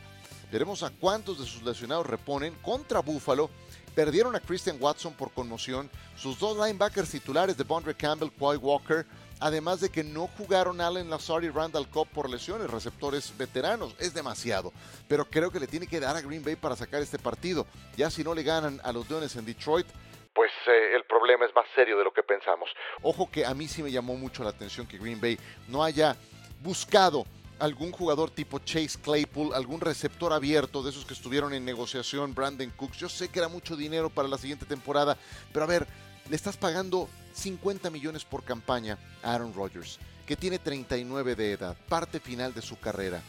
Veremos 0.52 0.84
a 0.84 0.92
cuántos 0.92 1.40
de 1.40 1.46
sus 1.46 1.64
lesionados 1.64 2.06
reponen 2.06 2.54
contra 2.62 3.00
Buffalo 3.00 3.50
Perdieron 3.96 4.36
a 4.36 4.40
Christian 4.40 4.78
Watson 4.80 5.14
por 5.14 5.32
conmoción, 5.32 5.90
sus 6.16 6.40
dos 6.40 6.56
linebackers 6.56 7.10
titulares 7.10 7.58
de 7.58 7.64
Bondre 7.64 7.94
Campbell, 7.94 8.32
Quay 8.32 8.58
Walker, 8.58 9.06
además 9.40 9.80
de 9.80 9.90
que 9.90 10.04
no 10.04 10.28
jugaron 10.28 10.82
Allen 10.82 11.10
Lazard 11.10 11.44
y 11.44 11.50
Randall 11.50 11.90
Cobb 11.90 12.08
por 12.10 12.30
lesiones, 12.30 12.70
receptores 12.70 13.34
veteranos, 13.38 13.96
es 14.00 14.14
demasiado. 14.14 14.74
Pero 15.08 15.26
creo 15.26 15.52
que 15.52 15.60
le 15.60 15.68
tiene 15.68 15.88
que 15.88 16.00
dar 16.00 16.16
a 16.16 16.22
Green 16.22 16.44
Bay 16.44 16.56
para 16.56 16.76
sacar 16.76 17.02
este 17.02 17.20
partido. 17.20 17.66
Ya 17.96 18.10
si 18.10 18.24
no 18.24 18.34
le 18.34 18.44
ganan 18.44 18.80
a 18.84 18.92
los 18.92 19.10
Leones 19.10 19.36
en 19.36 19.46
Detroit, 19.46 19.88
pues 20.34 20.52
eh, 20.68 20.96
el 20.96 21.04
problema 21.04 21.46
es 21.46 21.56
más 21.56 21.66
serio 21.76 21.98
de 21.98 22.04
lo 22.04 22.14
que 22.14 22.24
pensamos. 22.24 22.70
Ojo 23.02 23.30
que 23.30 23.46
a 23.46 23.54
mí 23.54 23.68
sí 23.68 23.84
me 23.84 23.92
llamó 23.92 24.16
mucho 24.16 24.44
la 24.44 24.52
atención 24.52 24.88
que 24.88 24.98
Green 24.98 25.20
Bay 25.20 25.38
no 25.68 25.84
haya 25.84 26.16
buscado 26.62 27.26
algún 27.60 27.92
jugador 27.92 28.32
tipo 28.32 28.60
Chase 28.60 29.00
Claypool, 29.02 29.54
algún 29.54 29.82
receptor 29.82 30.32
abierto 30.32 30.82
de 30.82 30.92
esos 30.92 31.06
que 31.06 31.14
estuvieron 31.14 31.54
en 31.54 31.66
negociación, 31.66 32.34
Brandon 32.34 32.70
Cooks. 32.72 32.98
Yo 32.98 33.10
sé 33.10 33.30
que 33.30 33.40
era 33.40 33.50
mucho 33.50 33.76
dinero 33.76 34.10
para 34.10 34.28
la 34.28 34.38
siguiente 34.38 34.66
temporada, 34.66 35.18
pero 35.52 35.66
a 35.66 35.68
ver, 35.68 35.86
le 36.30 36.36
estás 36.36 36.58
pagando 36.58 37.10
50 37.34 37.90
millones 37.90 38.26
por 38.26 38.44
campaña 38.44 38.98
a 39.24 39.34
Aaron 39.34 39.54
Rodgers, 39.54 40.00
que 40.26 40.36
tiene 40.36 40.60
39 40.60 41.36
de 41.36 41.54
edad, 41.54 41.78
parte 41.88 42.20
final 42.20 42.54
de 42.54 42.62
su 42.62 42.80
carrera. 42.80 43.22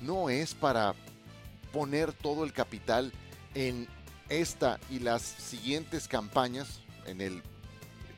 No 0.00 0.30
es 0.30 0.54
para 0.54 0.94
poner 1.72 2.12
todo 2.12 2.44
el 2.44 2.52
capital 2.52 3.12
en 3.54 3.88
esta 4.28 4.78
y 4.90 4.98
las 5.00 5.22
siguientes 5.22 6.08
campañas, 6.08 6.80
en 7.06 7.20
el 7.20 7.42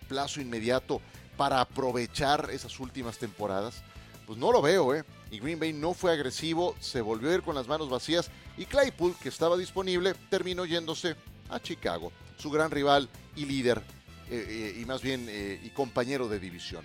plazo 0.08 0.40
inmediato, 0.40 1.00
para 1.36 1.60
aprovechar 1.60 2.50
esas 2.52 2.78
últimas 2.80 3.18
temporadas. 3.18 3.82
Pues 4.26 4.38
no 4.38 4.52
lo 4.52 4.62
veo, 4.62 4.94
¿eh? 4.94 5.04
y 5.30 5.38
Green 5.38 5.58
Bay 5.58 5.72
no 5.72 5.94
fue 5.94 6.12
agresivo, 6.12 6.74
se 6.80 7.00
volvió 7.00 7.30
a 7.30 7.34
ir 7.34 7.42
con 7.42 7.54
las 7.54 7.68
manos 7.68 7.88
vacías 7.88 8.30
y 8.56 8.66
Claypool, 8.66 9.14
que 9.22 9.28
estaba 9.28 9.56
disponible, 9.56 10.14
terminó 10.28 10.64
yéndose 10.64 11.16
a 11.48 11.60
Chicago, 11.60 12.12
su 12.36 12.50
gran 12.50 12.70
rival 12.70 13.08
y 13.36 13.44
líder, 13.44 13.82
eh, 14.30 14.76
y 14.80 14.84
más 14.84 15.02
bien 15.02 15.26
eh, 15.28 15.60
y 15.62 15.70
compañero 15.70 16.28
de 16.28 16.38
división. 16.38 16.84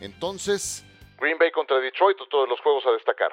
Entonces, 0.00 0.84
Green 1.18 1.38
Bay 1.38 1.50
contra 1.52 1.78
Detroit, 1.78 2.18
todos 2.28 2.48
los 2.48 2.60
juegos 2.60 2.84
a 2.86 2.90
destacar. 2.90 3.30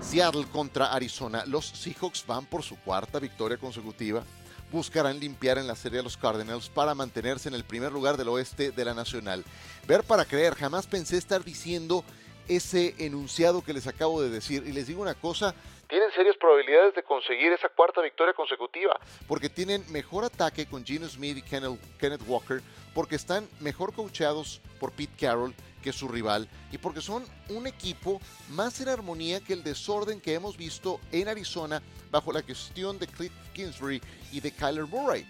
Seattle 0.00 0.46
contra 0.52 0.92
Arizona. 0.92 1.44
Los 1.46 1.66
Seahawks 1.66 2.26
van 2.26 2.46
por 2.46 2.62
su 2.62 2.76
cuarta 2.80 3.18
victoria 3.18 3.56
consecutiva. 3.56 4.22
Buscarán 4.70 5.18
limpiar 5.18 5.58
en 5.58 5.66
la 5.66 5.76
serie 5.76 6.00
a 6.00 6.02
los 6.02 6.16
Cardinals 6.16 6.68
para 6.68 6.94
mantenerse 6.94 7.48
en 7.48 7.54
el 7.54 7.64
primer 7.64 7.92
lugar 7.92 8.16
del 8.16 8.28
oeste 8.28 8.70
de 8.70 8.84
la 8.84 8.94
Nacional. 8.94 9.44
Ver 9.86 10.02
para 10.02 10.24
creer, 10.24 10.54
jamás 10.54 10.86
pensé 10.86 11.16
estar 11.16 11.42
diciendo 11.42 12.04
ese 12.48 12.94
enunciado 12.98 13.62
que 13.62 13.72
les 13.72 13.86
acabo 13.86 14.20
de 14.20 14.30
decir. 14.30 14.64
Y 14.66 14.72
les 14.72 14.86
digo 14.86 15.02
una 15.02 15.14
cosa, 15.14 15.54
tienen 15.88 16.10
serias 16.12 16.36
probabilidades 16.36 16.94
de 16.94 17.02
conseguir 17.02 17.52
esa 17.52 17.68
cuarta 17.70 18.02
victoria 18.02 18.34
consecutiva, 18.34 19.00
porque 19.26 19.48
tienen 19.48 19.84
mejor 19.90 20.24
ataque 20.24 20.66
con 20.66 20.84
Geno 20.84 21.08
Smith 21.08 21.38
y 21.38 21.42
Kenneth 21.42 22.22
Walker, 22.26 22.60
porque 22.94 23.16
están 23.16 23.48
mejor 23.60 23.94
coachados 23.94 24.60
por 24.78 24.92
Pete 24.92 25.14
Carroll 25.18 25.54
que 25.82 25.92
su 25.92 26.08
rival 26.08 26.48
y 26.72 26.78
porque 26.78 27.00
son 27.00 27.24
un 27.48 27.66
equipo 27.66 28.20
más 28.50 28.80
en 28.80 28.88
armonía 28.88 29.40
que 29.40 29.52
el 29.52 29.62
desorden 29.62 30.20
que 30.20 30.34
hemos 30.34 30.56
visto 30.56 31.00
en 31.12 31.28
Arizona 31.28 31.82
bajo 32.10 32.32
la 32.32 32.42
gestión 32.42 32.98
de 32.98 33.06
Cliff 33.06 33.32
Kingsbury 33.54 34.02
y 34.32 34.40
de 34.40 34.50
Kyler 34.52 34.86
Murray. 34.86 35.26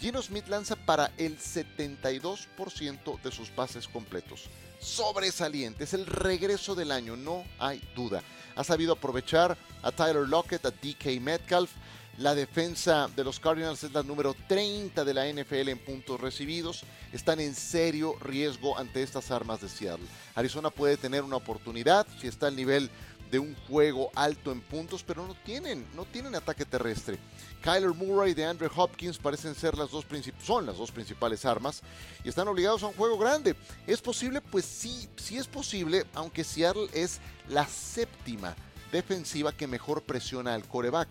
Geno 0.00 0.20
Smith 0.20 0.48
lanza 0.48 0.74
para 0.74 1.12
el 1.16 1.38
72% 1.38 3.20
de 3.20 3.30
sus 3.30 3.50
pases 3.50 3.86
completos 3.86 4.50
sobresaliente. 4.82 5.84
Es 5.84 5.94
el 5.94 6.06
regreso 6.06 6.74
del 6.74 6.90
año, 6.90 7.16
no 7.16 7.44
hay 7.58 7.82
duda. 7.94 8.22
Ha 8.56 8.64
sabido 8.64 8.92
aprovechar 8.92 9.56
a 9.82 9.92
Tyler 9.92 10.28
Lockett, 10.28 10.66
a 10.66 10.70
DK 10.70 11.20
Metcalf. 11.20 11.70
La 12.18 12.34
defensa 12.34 13.08
de 13.16 13.24
los 13.24 13.40
Cardinals 13.40 13.84
es 13.84 13.92
la 13.92 14.02
número 14.02 14.36
30 14.46 15.02
de 15.02 15.14
la 15.14 15.26
NFL 15.26 15.70
en 15.70 15.78
puntos 15.78 16.20
recibidos. 16.20 16.84
Están 17.10 17.40
en 17.40 17.54
serio 17.54 18.16
riesgo 18.20 18.76
ante 18.76 19.02
estas 19.02 19.30
armas 19.30 19.62
de 19.62 19.70
Seattle. 19.70 20.06
Arizona 20.34 20.68
puede 20.68 20.98
tener 20.98 21.22
una 21.22 21.36
oportunidad 21.36 22.06
si 22.20 22.26
está 22.26 22.48
al 22.48 22.56
nivel 22.56 22.90
de 23.32 23.38
un 23.38 23.56
juego 23.66 24.10
alto 24.14 24.52
en 24.52 24.60
puntos, 24.60 25.02
pero 25.02 25.26
no 25.26 25.34
tienen, 25.34 25.86
no 25.96 26.04
tienen 26.04 26.34
ataque 26.34 26.66
terrestre. 26.66 27.18
Kyler 27.62 27.94
Murray 27.94 28.34
de 28.34 28.44
Andrew 28.44 28.70
Hopkins 28.76 29.16
parecen 29.16 29.54
ser 29.54 29.74
las 29.78 29.90
dos 29.90 30.04
son 30.44 30.66
las 30.66 30.76
dos 30.76 30.92
principales 30.92 31.46
armas 31.46 31.80
y 32.22 32.28
están 32.28 32.46
obligados 32.46 32.82
a 32.82 32.88
un 32.88 32.92
juego 32.92 33.16
grande. 33.16 33.56
¿Es 33.86 34.02
posible? 34.02 34.42
Pues 34.42 34.66
sí, 34.66 35.08
sí 35.16 35.38
es 35.38 35.46
posible, 35.46 36.04
aunque 36.12 36.44
Seattle 36.44 36.88
es 36.92 37.20
la 37.48 37.66
séptima 37.66 38.54
defensiva 38.92 39.50
que 39.50 39.66
mejor 39.66 40.02
presiona 40.02 40.52
al 40.52 40.68
coreback. 40.68 41.08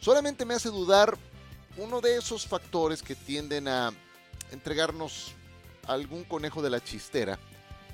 Solamente 0.00 0.44
me 0.44 0.54
hace 0.54 0.68
dudar 0.68 1.18
uno 1.76 2.00
de 2.00 2.18
esos 2.18 2.46
factores 2.46 3.02
que 3.02 3.16
tienden 3.16 3.66
a 3.66 3.92
entregarnos 4.52 5.32
algún 5.88 6.22
conejo 6.22 6.62
de 6.62 6.70
la 6.70 6.84
chistera. 6.84 7.36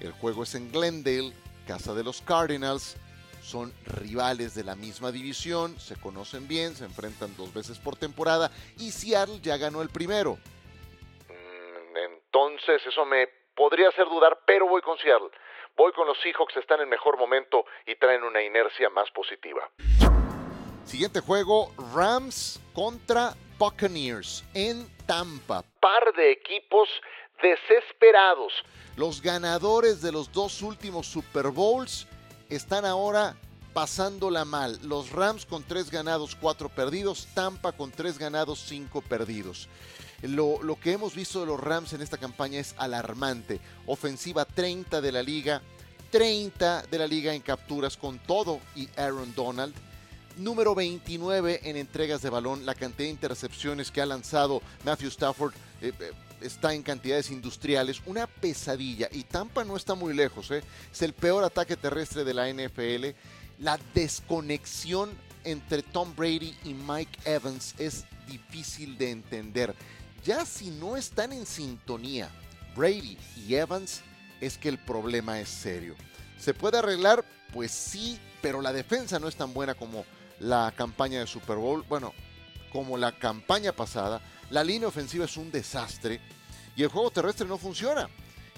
El 0.00 0.12
juego 0.12 0.42
es 0.42 0.54
en 0.54 0.70
Glendale, 0.70 1.32
casa 1.66 1.94
de 1.94 2.04
los 2.04 2.20
Cardinals 2.20 2.96
son 3.44 3.72
rivales 3.86 4.54
de 4.54 4.64
la 4.64 4.74
misma 4.74 5.12
división, 5.12 5.78
se 5.78 6.00
conocen 6.00 6.48
bien, 6.48 6.74
se 6.74 6.84
enfrentan 6.84 7.36
dos 7.36 7.52
veces 7.52 7.78
por 7.78 7.94
temporada 7.94 8.50
y 8.78 8.90
Seattle 8.90 9.38
ya 9.42 9.58
ganó 9.58 9.82
el 9.82 9.90
primero. 9.90 10.38
Mm, 11.28 11.96
entonces 11.96 12.82
eso 12.86 13.04
me 13.04 13.28
podría 13.54 13.90
hacer 13.90 14.06
dudar, 14.06 14.40
pero 14.46 14.66
voy 14.66 14.80
con 14.80 14.98
Seattle. 14.98 15.28
Voy 15.76 15.92
con 15.92 16.06
los 16.06 16.16
Seahawks, 16.22 16.56
están 16.56 16.80
en 16.80 16.88
mejor 16.88 17.18
momento 17.18 17.66
y 17.86 17.96
traen 17.96 18.22
una 18.22 18.42
inercia 18.42 18.88
más 18.90 19.10
positiva. 19.10 19.68
Siguiente 20.84 21.20
juego, 21.20 21.72
Rams 21.94 22.60
contra 22.74 23.34
Buccaneers 23.58 24.44
en 24.54 24.86
Tampa. 25.06 25.64
Par 25.80 26.14
de 26.14 26.32
equipos 26.32 26.88
desesperados. 27.42 28.52
Los 28.96 29.20
ganadores 29.20 30.00
de 30.00 30.12
los 30.12 30.32
dos 30.32 30.62
últimos 30.62 31.06
Super 31.06 31.48
Bowls 31.48 32.06
están 32.54 32.84
ahora 32.84 33.36
pasándola 33.72 34.44
mal. 34.44 34.78
Los 34.82 35.10
Rams 35.10 35.44
con 35.44 35.62
tres 35.64 35.90
ganados, 35.90 36.36
cuatro 36.40 36.68
perdidos. 36.68 37.26
Tampa 37.34 37.72
con 37.72 37.90
tres 37.90 38.18
ganados, 38.18 38.64
cinco 38.66 39.02
perdidos. 39.02 39.68
Lo, 40.22 40.62
lo, 40.62 40.78
que 40.80 40.92
hemos 40.92 41.14
visto 41.14 41.40
de 41.40 41.46
los 41.46 41.60
Rams 41.60 41.92
en 41.92 42.00
esta 42.00 42.16
campaña 42.16 42.60
es 42.60 42.74
alarmante. 42.78 43.60
Ofensiva 43.86 44.46
30 44.46 45.00
de 45.00 45.12
la 45.12 45.22
liga, 45.22 45.60
30 46.10 46.84
de 46.90 46.98
la 46.98 47.06
liga 47.06 47.34
en 47.34 47.42
capturas 47.42 47.96
con 47.96 48.18
todo 48.20 48.60
y 48.74 48.88
Aaron 48.96 49.34
Donald. 49.34 49.74
Número 50.36 50.74
29 50.74 51.60
en 51.64 51.76
entregas 51.76 52.22
de 52.22 52.30
balón. 52.30 52.64
La 52.64 52.74
cantidad 52.74 53.06
de 53.06 53.12
intercepciones 53.12 53.90
que 53.90 54.00
ha 54.00 54.06
lanzado 54.06 54.62
Matthew 54.84 55.08
Stafford 55.08 55.52
eh, 55.80 55.92
eh, 55.98 56.12
está 56.46 56.74
en 56.74 56.82
cantidades 56.82 57.30
industriales. 57.30 58.00
Una 58.06 58.26
pesadilla. 58.26 59.08
Y 59.12 59.24
Tampa 59.24 59.64
no 59.64 59.76
está 59.76 59.94
muy 59.94 60.14
lejos. 60.14 60.50
¿eh? 60.50 60.62
Es 60.92 61.02
el 61.02 61.12
peor 61.12 61.44
ataque 61.44 61.76
terrestre 61.76 62.24
de 62.24 62.34
la 62.34 62.48
NFL. 62.52 63.16
La 63.58 63.78
desconexión 63.94 65.10
entre 65.44 65.82
Tom 65.82 66.14
Brady 66.16 66.56
y 66.64 66.74
Mike 66.74 67.18
Evans 67.24 67.74
es 67.78 68.04
difícil 68.26 68.96
de 68.98 69.10
entender. 69.10 69.74
Ya 70.24 70.46
si 70.46 70.70
no 70.70 70.96
están 70.96 71.32
en 71.32 71.46
sintonía 71.46 72.30
Brady 72.74 73.18
y 73.36 73.54
Evans, 73.54 74.02
es 74.40 74.58
que 74.58 74.68
el 74.68 74.78
problema 74.78 75.40
es 75.40 75.48
serio. 75.48 75.94
¿Se 76.38 76.54
puede 76.54 76.78
arreglar? 76.78 77.24
Pues 77.52 77.70
sí, 77.70 78.18
pero 78.42 78.60
la 78.60 78.72
defensa 78.72 79.18
no 79.18 79.28
es 79.28 79.36
tan 79.36 79.54
buena 79.54 79.74
como 79.74 80.04
la 80.40 80.72
campaña 80.76 81.20
de 81.20 81.26
Super 81.26 81.56
Bowl. 81.56 81.84
Bueno, 81.88 82.12
como 82.72 82.98
la 82.98 83.12
campaña 83.12 83.72
pasada. 83.72 84.20
La 84.54 84.62
línea 84.62 84.86
ofensiva 84.86 85.24
es 85.24 85.36
un 85.36 85.50
desastre 85.50 86.20
y 86.76 86.84
el 86.84 86.88
juego 86.88 87.10
terrestre 87.10 87.44
no 87.44 87.58
funciona. 87.58 88.08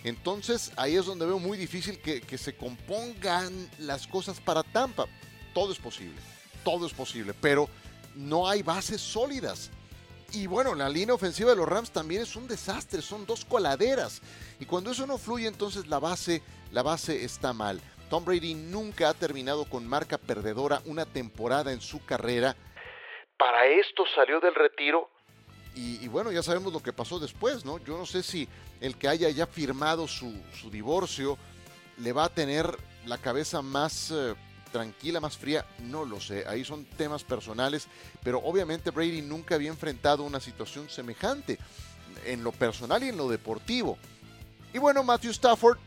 Entonces 0.05 0.71
ahí 0.76 0.95
es 0.95 1.07
donde 1.07 1.25
veo 1.25 1.38
muy 1.38 1.57
difícil 1.57 1.99
que, 2.03 2.37
se 2.37 2.55
compongan 2.55 3.50
las 3.79 4.07
cosas 4.07 4.38
para 4.38 4.62
Tampa. 4.62 5.07
Todo 5.55 5.73
es 5.73 5.79
posible, 5.79 6.21
todo 6.62 6.87
es 6.87 6.93
posible, 6.93 7.33
pero 7.41 7.71
no 8.15 8.47
hay 8.47 8.62
bases 8.62 9.00
sólidas. 9.00 9.71
Y 10.35 10.47
bueno, 10.47 10.75
la 10.75 10.91
línea 10.91 11.15
ofensiva 11.15 11.53
de 11.53 11.57
los 11.57 11.67
Rams 11.67 11.91
también 11.91 12.21
es 12.21 12.37
un 12.37 12.47
desastre, 12.47 13.00
son 13.00 13.25
dos 13.25 13.47
coladeras. 13.47 14.21
Y 14.61 14.67
cuando 14.67 14.91
eso 14.91 15.07
no 15.07 15.17
fluye, 15.17 15.47
entonces 15.47 15.87
la 15.87 15.99
base, 15.99 16.43
la 16.73 16.83
base 16.83 17.25
está 17.25 17.55
mal. 17.55 17.81
Tom 18.11 18.23
Brady 18.23 18.53
nunca 18.53 19.09
ha 19.09 19.15
terminado 19.15 19.65
con 19.65 19.88
marca 19.88 20.19
perdedora 20.19 20.83
una 20.85 21.07
temporada 21.07 21.73
en 21.73 21.81
su 21.81 22.05
carrera. 22.05 22.55
Para 23.38 23.65
esto 23.65 24.05
salió 24.15 24.41
del 24.41 24.55
retiro. 24.55 25.15
Y, 25.78 26.09
bueno, 26.09 26.33
ya 26.33 26.42
sabemos 26.42 26.73
lo 26.73 26.83
que 26.83 26.95
pasó 26.95 27.18
después, 27.18 27.66
¿no? 27.66 27.76
Yo 27.85 27.99
no 27.99 28.06
sé 28.06 28.23
si 28.23 28.49
el 28.80 28.97
que 28.97 29.09
haya 29.09 29.28
ya 29.28 29.47
firmado 29.47 30.09
su, 30.09 30.33
divorcio 30.73 31.37
le 31.99 32.14
va 32.14 32.25
a 32.25 32.28
tener 32.30 32.75
la 33.04 33.18
cabeza 33.18 33.61
más 33.61 34.11
eh, 34.11 34.35
tranquila, 34.73 35.21
más 35.21 35.37
fría, 35.37 35.66
no 35.80 36.06
lo 36.06 36.18
sé. 36.18 36.45
Ahí 36.49 36.64
son 36.64 36.87
temas 36.87 37.25
personales, 37.25 37.88
pero 38.23 38.38
obviamente 38.38 38.91
Brady 38.91 39.21
nunca 39.21 39.54
había 39.54 39.69
enfrentado 39.69 40.23
una 40.23 40.41
situación 40.41 40.89
semejante 40.89 41.58
en 42.25 42.43
lo 42.43 42.52
personal 42.52 43.02
y 43.02 43.10
en 43.10 43.19
lo 43.19 43.28
deportivo. 43.28 43.99
Y 44.73 44.78
bueno, 44.78 45.04
Matthew 45.04 45.32
Stafford 45.32 45.78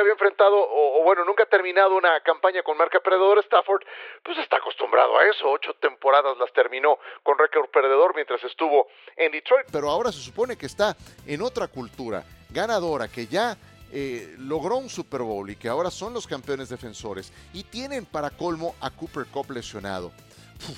había 0.00 0.12
enfrentado, 0.12 0.56
o, 0.56 1.02
bueno, 1.02 1.24
nunca 1.24 1.44
ha 1.44 1.46
terminado 1.46 1.96
una 1.96 2.20
campaña 2.20 2.62
con 2.62 2.76
marca 2.76 3.00
perdedora. 3.00 3.40
Stafford, 3.40 3.82
pues 4.22 4.38
está 4.38 4.56
acostumbrado 4.56 5.18
a 5.18 5.26
eso. 5.26 5.50
Ocho 5.50 5.74
temporadas 5.74 6.36
las 6.38 6.52
terminó 6.52 6.98
con 7.22 7.38
récord 7.38 7.68
perdedor 7.70 8.14
mientras 8.14 8.42
estuvo 8.44 8.88
en 9.16 9.32
Detroit. 9.32 9.66
Pero 9.70 9.90
ahora 9.90 10.12
se 10.12 10.20
supone 10.20 10.56
que 10.56 10.66
está 10.66 10.96
en 11.26 11.42
otra 11.42 11.68
cultura 11.68 12.24
ganadora, 12.50 13.08
que 13.08 13.26
ya 13.26 13.56
eh, 13.90 14.34
logró 14.38 14.76
un 14.76 14.90
Super 14.90 15.22
Bowl 15.22 15.48
y 15.48 15.56
que 15.56 15.68
ahora 15.68 15.90
son 15.90 16.12
los 16.12 16.26
campeones 16.26 16.68
defensores 16.68 17.32
y 17.54 17.64
tienen 17.64 18.04
para 18.04 18.30
colmo 18.30 18.74
a 18.80 18.90
Cooper 18.90 19.26
Cup 19.26 19.50
lesionado. 19.50 20.12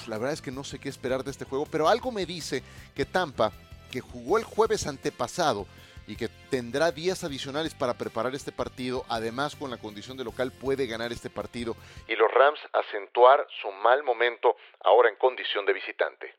la 0.07 0.19
verdad 0.19 0.35
es 0.35 0.43
que 0.43 0.53
no 0.53 0.65
sé 0.65 0.79
qué 0.79 0.89
esperar 0.89 1.25
de 1.25 1.31
este 1.31 1.45
juego, 1.45 1.67
pero 1.67 1.89
algo 1.89 2.13
me 2.13 2.27
dice 2.27 2.63
que 2.95 3.05
Tampa, 3.05 3.53
que 3.91 4.01
jugó 4.01 4.39
el 4.39 4.45
jueves 4.45 4.87
antepasado 4.87 5.67
y 6.07 6.17
que 6.17 6.29
tendrá 6.51 6.93
días 6.93 7.25
adicionales 7.25 7.75
para 7.75 7.95
preparar 7.95 8.35
este 8.35 8.53
partido, 8.53 9.05
además 9.09 9.57
con 9.57 9.71
la 9.71 9.77
condición 9.77 10.17
de 10.17 10.25
local 10.25 10.53
puede 10.53 10.87
ganar 10.87 11.13
este 11.13 11.31
partido 11.31 11.77
y 12.09 12.17
los 12.17 12.31
Rams 12.33 12.61
acentuar 12.73 13.47
su 13.61 13.71
mal 13.83 14.03
momento 14.03 14.57
ahora 14.85 15.09
en 15.09 15.17
condición 15.17 15.65
de 15.67 15.73
visitante. 15.73 16.35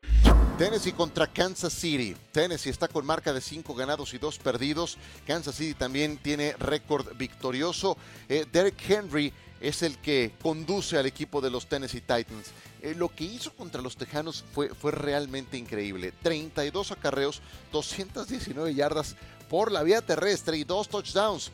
Tennessee 0.58 0.92
contra 0.92 1.26
Kansas 1.26 1.72
City. 1.72 2.14
Tennessee 2.30 2.70
está 2.70 2.86
con 2.86 3.06
marca 3.06 3.32
de 3.32 3.40
5 3.40 3.74
ganados 3.74 4.12
y 4.14 4.18
2 4.18 4.38
perdidos. 4.38 4.98
Kansas 5.26 5.56
City 5.56 5.74
también 5.74 6.18
tiene 6.18 6.54
récord 6.58 7.16
victorioso. 7.16 7.96
Eh, 8.28 8.44
Derek 8.52 8.74
Henry 8.88 9.32
es 9.62 9.82
el 9.82 9.96
que 9.98 10.32
conduce 10.42 10.98
al 10.98 11.06
equipo 11.06 11.40
de 11.40 11.50
los 11.50 11.66
Tennessee 11.66 12.00
Titans. 12.00 12.50
Eh, 12.82 12.94
lo 12.96 13.08
que 13.08 13.24
hizo 13.24 13.52
contra 13.54 13.80
los 13.80 13.96
Tejanos 13.96 14.44
fue, 14.52 14.68
fue 14.74 14.90
realmente 14.90 15.56
increíble. 15.56 16.12
32 16.22 16.90
acarreos, 16.90 17.40
219 17.70 18.74
yardas 18.74 19.14
por 19.48 19.70
la 19.70 19.84
vía 19.84 20.02
terrestre 20.02 20.58
y 20.58 20.64
2 20.64 20.88
touchdowns. 20.88 21.52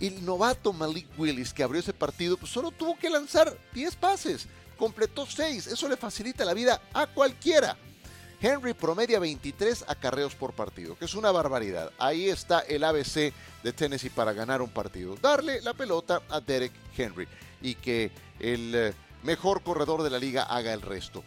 El 0.00 0.24
novato 0.24 0.72
Malik 0.72 1.06
Willis 1.16 1.52
que 1.52 1.62
abrió 1.62 1.80
ese 1.80 1.92
partido 1.92 2.36
pues 2.36 2.50
solo 2.50 2.72
tuvo 2.72 2.98
que 2.98 3.08
lanzar 3.08 3.56
10 3.72 3.96
pases. 3.96 4.46
Completó 4.76 5.24
6. 5.24 5.68
Eso 5.68 5.88
le 5.88 5.96
facilita 5.96 6.44
la 6.44 6.54
vida 6.54 6.82
a 6.92 7.06
cualquiera. 7.06 7.76
Henry 8.40 8.72
promedia 8.72 9.18
23 9.18 9.86
acarreos 9.88 10.36
por 10.36 10.52
partido, 10.52 10.96
que 10.96 11.06
es 11.06 11.14
una 11.14 11.32
barbaridad. 11.32 11.90
Ahí 11.98 12.28
está 12.28 12.60
el 12.60 12.84
ABC 12.84 13.32
de 13.64 13.72
Tennessee 13.72 14.10
para 14.10 14.32
ganar 14.32 14.62
un 14.62 14.70
partido. 14.70 15.16
Darle 15.16 15.60
la 15.60 15.74
pelota 15.74 16.22
a 16.28 16.40
Derek 16.40 16.72
Henry 16.96 17.26
y 17.60 17.74
que 17.74 18.12
el 18.38 18.74
eh, 18.74 18.94
mejor 19.24 19.62
corredor 19.62 20.02
de 20.02 20.10
la 20.10 20.18
liga 20.18 20.44
haga 20.44 20.72
el 20.72 20.82
resto. 20.82 21.24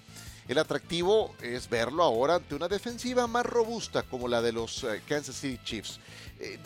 El 0.48 0.58
atractivo 0.58 1.36
es 1.42 1.70
verlo 1.70 2.04
ahora 2.04 2.36
ante 2.36 2.56
una 2.56 2.70
defensiva 2.70 3.28
más 3.28 3.46
robusta 3.46 4.04
como 4.04 4.28
la 4.28 4.42
de 4.42 4.54
los 4.54 4.84
eh, 4.86 5.02
Kansas 5.08 5.36
City 5.36 5.60
Chiefs. 5.64 6.00
Eh, 6.40 6.58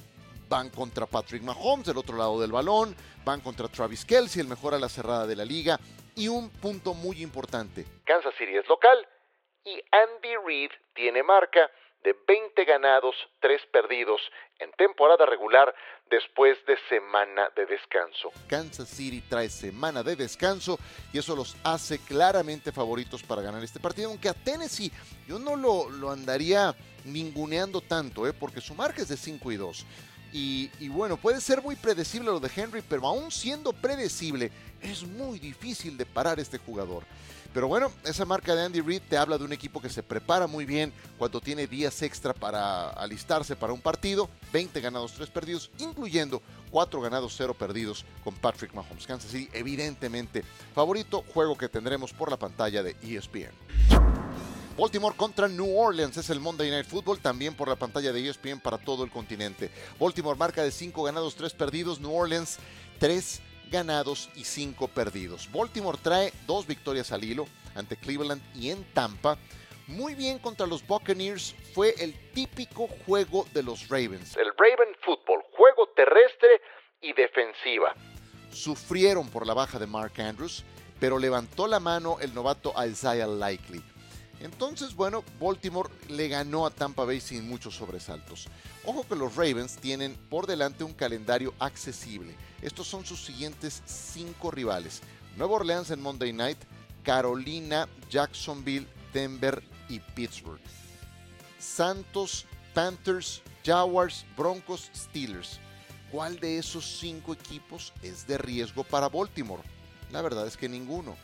van 0.47 0.69
contra 0.69 1.07
Patrick 1.07 1.41
Mahomes 1.41 1.87
del 1.87 1.97
otro 1.97 2.17
lado 2.17 2.39
del 2.39 2.51
balón, 2.51 2.95
van 3.25 3.41
contra 3.41 3.67
Travis 3.67 4.05
Kelsey, 4.05 4.41
el 4.41 4.47
mejor 4.47 4.75
a 4.75 4.79
la 4.79 4.89
cerrada 4.89 5.25
de 5.25 5.35
la 5.35 5.43
liga. 5.43 5.79
Y 6.15 6.27
un 6.27 6.49
punto 6.49 6.93
muy 6.93 7.23
importante. 7.23 7.85
Kansas 8.05 8.33
City 8.37 8.55
es 8.55 8.67
local, 8.69 9.05
y 9.65 9.81
Andy 9.91 10.35
Reid 10.45 10.71
tiene 10.93 11.23
marca 11.23 11.69
de 12.03 12.15
20 12.27 12.65
ganados, 12.65 13.15
3 13.41 13.61
perdidos 13.73 14.21
en 14.59 14.71
temporada 14.73 15.25
regular 15.25 15.73
después 16.07 16.55
de 16.67 16.77
semana 16.87 17.49
de 17.55 17.65
descanso. 17.65 18.31
Kansas 18.47 18.87
City 18.87 19.21
trae 19.27 19.49
semana 19.49 20.03
de 20.03 20.15
descanso 20.15 20.77
y 21.11 21.17
eso 21.17 21.35
los 21.35 21.57
hace 21.63 21.97
claramente 21.97 22.71
favoritos 22.71 23.23
para 23.23 23.41
ganar 23.41 23.63
este 23.63 23.79
partido, 23.79 24.09
aunque 24.09 24.29
a 24.29 24.35
Tennessee 24.35 24.91
yo 25.27 25.39
no 25.39 25.55
lo, 25.55 25.89
lo 25.89 26.11
andaría 26.11 26.75
ninguneando 27.05 27.81
tanto, 27.81 28.27
¿eh? 28.27 28.33
porque 28.33 28.61
su 28.61 28.75
marca 28.75 29.01
es 29.01 29.09
de 29.09 29.17
5 29.17 29.51
y 29.51 29.57
2. 29.57 29.85
Y, 30.31 30.69
y, 30.79 30.89
bueno, 30.89 31.15
puede 31.15 31.39
ser 31.39 31.61
muy 31.61 31.77
predecible 31.77 32.29
lo 32.29 32.41
de 32.41 32.51
Henry, 32.53 32.83
pero 32.87 33.07
aún 33.07 33.31
siendo 33.31 33.71
predecible, 33.71 34.51
es 34.81 35.03
muy 35.03 35.39
difícil 35.39 35.97
de 35.97 36.05
parar 36.05 36.39
este 36.39 36.57
jugador. 36.57 37.03
Pero 37.55 37.69
bueno, 37.69 37.89
esa 38.03 38.25
marca 38.25 38.53
de 38.53 38.65
Andy 38.65 38.81
Reid 38.81 39.01
te 39.09 39.15
habla 39.15 39.37
de 39.37 39.45
un 39.45 39.53
equipo 39.53 39.81
que 39.81 39.87
se 39.87 40.03
prepara 40.03 40.45
muy 40.45 40.65
bien 40.65 40.91
cuando 41.17 41.39
tiene 41.39 41.67
días 41.67 42.01
extra 42.01 42.33
para 42.33 42.89
alistarse 42.89 43.55
para 43.55 43.71
un 43.71 43.79
partido. 43.79 44.29
20 44.51 44.81
ganados, 44.81 45.13
3 45.13 45.29
perdidos, 45.29 45.71
incluyendo 45.79 46.41
4 46.69 46.99
ganados, 46.99 47.33
0 47.37 47.53
perdidos 47.53 48.03
con 48.25 48.35
Patrick 48.35 48.73
Mahomes. 48.73 49.07
Kansas 49.07 49.31
City, 49.31 49.49
evidentemente, 49.53 50.43
favorito 50.73 51.23
juego 51.33 51.57
que 51.57 51.69
tendremos 51.69 52.11
por 52.11 52.29
la 52.29 52.35
pantalla 52.35 52.83
de 52.83 52.97
ESPN. 53.01 53.53
Baltimore 54.77 55.15
contra 55.15 55.47
New 55.47 55.79
Orleans 55.79 56.17
es 56.17 56.29
el 56.29 56.41
Monday 56.41 56.69
Night 56.69 56.87
Football, 56.87 57.19
también 57.19 57.55
por 57.55 57.69
la 57.69 57.77
pantalla 57.77 58.11
de 58.11 58.27
ESPN 58.27 58.59
para 58.59 58.79
todo 58.79 59.05
el 59.05 59.11
continente. 59.11 59.71
Baltimore 59.97 60.37
marca 60.37 60.61
de 60.61 60.71
5 60.71 61.03
ganados, 61.03 61.35
3 61.35 61.53
perdidos. 61.53 62.01
New 62.01 62.13
Orleans 62.13 62.57
3 62.99 63.39
ganados 63.69 64.29
y 64.35 64.43
5 64.43 64.87
perdidos. 64.89 65.49
Baltimore 65.51 65.97
trae 66.01 66.33
dos 66.47 66.67
victorias 66.67 67.11
al 67.11 67.23
hilo 67.23 67.47
ante 67.75 67.97
Cleveland 67.97 68.41
y 68.55 68.69
en 68.71 68.83
Tampa. 68.93 69.37
Muy 69.87 70.15
bien 70.15 70.39
contra 70.39 70.65
los 70.65 70.85
Buccaneers 70.85 71.55
fue 71.73 71.93
el 71.99 72.13
típico 72.31 72.87
juego 73.05 73.45
de 73.53 73.63
los 73.63 73.87
Ravens. 73.87 74.35
El 74.37 74.51
Raven 74.57 74.95
Football, 75.03 75.43
juego 75.51 75.89
terrestre 75.95 76.61
y 77.01 77.13
defensiva. 77.13 77.93
Sufrieron 78.51 79.29
por 79.29 79.45
la 79.45 79.53
baja 79.53 79.77
de 79.77 79.85
Mark 79.85 80.13
Andrews, 80.19 80.63
pero 80.99 81.19
levantó 81.19 81.67
la 81.67 81.79
mano 81.79 82.17
el 82.19 82.33
novato 82.33 82.73
Isaiah 82.83 83.27
Likely. 83.27 83.83
Entonces, 84.39 84.93
bueno, 84.95 85.23
Baltimore 85.39 85.89
le 86.09 86.27
ganó 86.27 86.65
a 86.65 86.71
Tampa 86.71 87.05
Bay 87.05 87.21
sin 87.21 87.47
muchos 87.47 87.75
sobresaltos. 87.75 88.47
Ojo 88.83 89.07
que 89.07 89.15
los 89.15 89.35
Ravens 89.35 89.77
tienen 89.77 90.15
por 90.29 90.45
delante 90.45 90.83
un 90.83 90.93
calendario 90.93 91.53
accesible. 91.59 92.35
Estos 92.61 92.87
son 92.87 93.05
sus 93.05 93.23
siguientes 93.23 93.81
cinco 93.85 94.51
rivales. 94.51 95.01
Nueva 95.37 95.55
Orleans 95.55 95.89
en 95.91 96.01
Monday 96.01 96.33
Night, 96.33 96.57
Carolina, 97.03 97.87
Jacksonville, 98.09 98.87
Denver 99.13 99.63
y 99.89 99.99
Pittsburgh. 99.99 100.61
Santos, 101.59 102.45
Panthers, 102.73 103.41
Jaguars, 103.65 104.25
Broncos, 104.37 104.91
Steelers. 104.95 105.59
¿Cuál 106.11 106.39
de 106.39 106.57
esos 106.59 106.85
cinco 106.99 107.33
equipos 107.33 107.93
es 108.01 108.27
de 108.27 108.37
riesgo 108.37 108.83
para 108.83 109.09
Baltimore? 109.09 109.63
La 110.11 110.21
verdad 110.21 110.45
es 110.45 110.55
que 110.55 110.69
ninguno. 110.69 111.15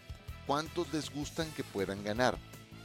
¿Cuántos 0.48 0.92
les 0.92 1.10
gustan 1.10 1.52
que 1.52 1.64
puedan 1.64 2.04
ganar? 2.04 2.38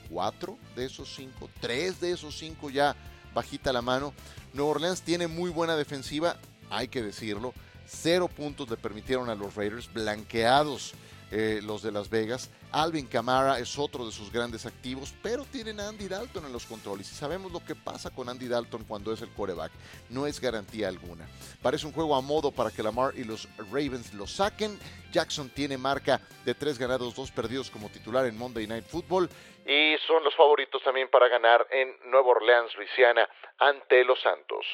¿Cuatro 0.08 0.58
de 0.74 0.86
esos 0.86 1.14
cinco? 1.14 1.50
¿Tres 1.60 2.00
de 2.00 2.12
esos 2.12 2.36
cinco 2.38 2.70
ya 2.70 2.94
bajita 3.34 3.72
la 3.72 3.82
mano? 3.82 4.12
Nueva 4.52 4.72
Orleans 4.72 5.02
tiene 5.02 5.26
muy 5.26 5.50
buena 5.50 5.76
defensiva, 5.76 6.36
hay 6.70 6.88
que 6.88 7.02
decirlo. 7.02 7.52
Cero 7.86 8.28
puntos 8.28 8.68
le 8.68 8.76
permitieron 8.76 9.30
a 9.30 9.34
los 9.34 9.54
Raiders, 9.54 9.92
blanqueados 9.92 10.94
eh, 11.30 11.60
los 11.62 11.82
de 11.82 11.92
Las 11.92 12.08
Vegas. 12.08 12.50
Alvin 12.72 13.06
Kamara 13.06 13.58
es 13.58 13.78
otro 13.78 14.06
de 14.06 14.12
sus 14.12 14.30
grandes 14.32 14.66
activos, 14.66 15.14
pero 15.22 15.44
tienen 15.44 15.80
a 15.80 15.88
Andy 15.88 16.08
Dalton 16.08 16.46
en 16.46 16.52
los 16.52 16.66
controles. 16.66 17.10
Y 17.10 17.14
sabemos 17.14 17.52
lo 17.52 17.64
que 17.64 17.74
pasa 17.74 18.10
con 18.10 18.28
Andy 18.28 18.48
Dalton 18.48 18.84
cuando 18.84 19.12
es 19.12 19.22
el 19.22 19.30
coreback. 19.30 19.72
No 20.10 20.26
es 20.26 20.40
garantía 20.40 20.88
alguna. 20.88 21.26
Parece 21.62 21.86
un 21.86 21.92
juego 21.92 22.14
a 22.14 22.20
modo 22.20 22.50
para 22.52 22.70
que 22.70 22.82
Lamar 22.82 23.12
y 23.16 23.24
los 23.24 23.48
Ravens 23.70 24.14
lo 24.14 24.26
saquen. 24.26 24.78
Jackson 25.12 25.48
tiene 25.48 25.78
marca 25.78 26.20
de 26.44 26.54
tres 26.54 26.78
ganados, 26.78 27.14
dos 27.14 27.30
perdidos 27.30 27.70
como 27.70 27.88
titular 27.88 28.26
en 28.26 28.36
Monday 28.36 28.66
Night 28.66 28.84
Football. 28.86 29.28
Y 29.66 29.96
son 30.06 30.22
los 30.22 30.34
favoritos 30.36 30.82
también 30.84 31.08
para 31.10 31.28
ganar 31.28 31.66
en 31.70 31.92
Nueva 32.10 32.28
Orleans, 32.28 32.72
Luisiana, 32.76 33.28
ante 33.58 34.04
los 34.04 34.20
Santos. 34.20 34.64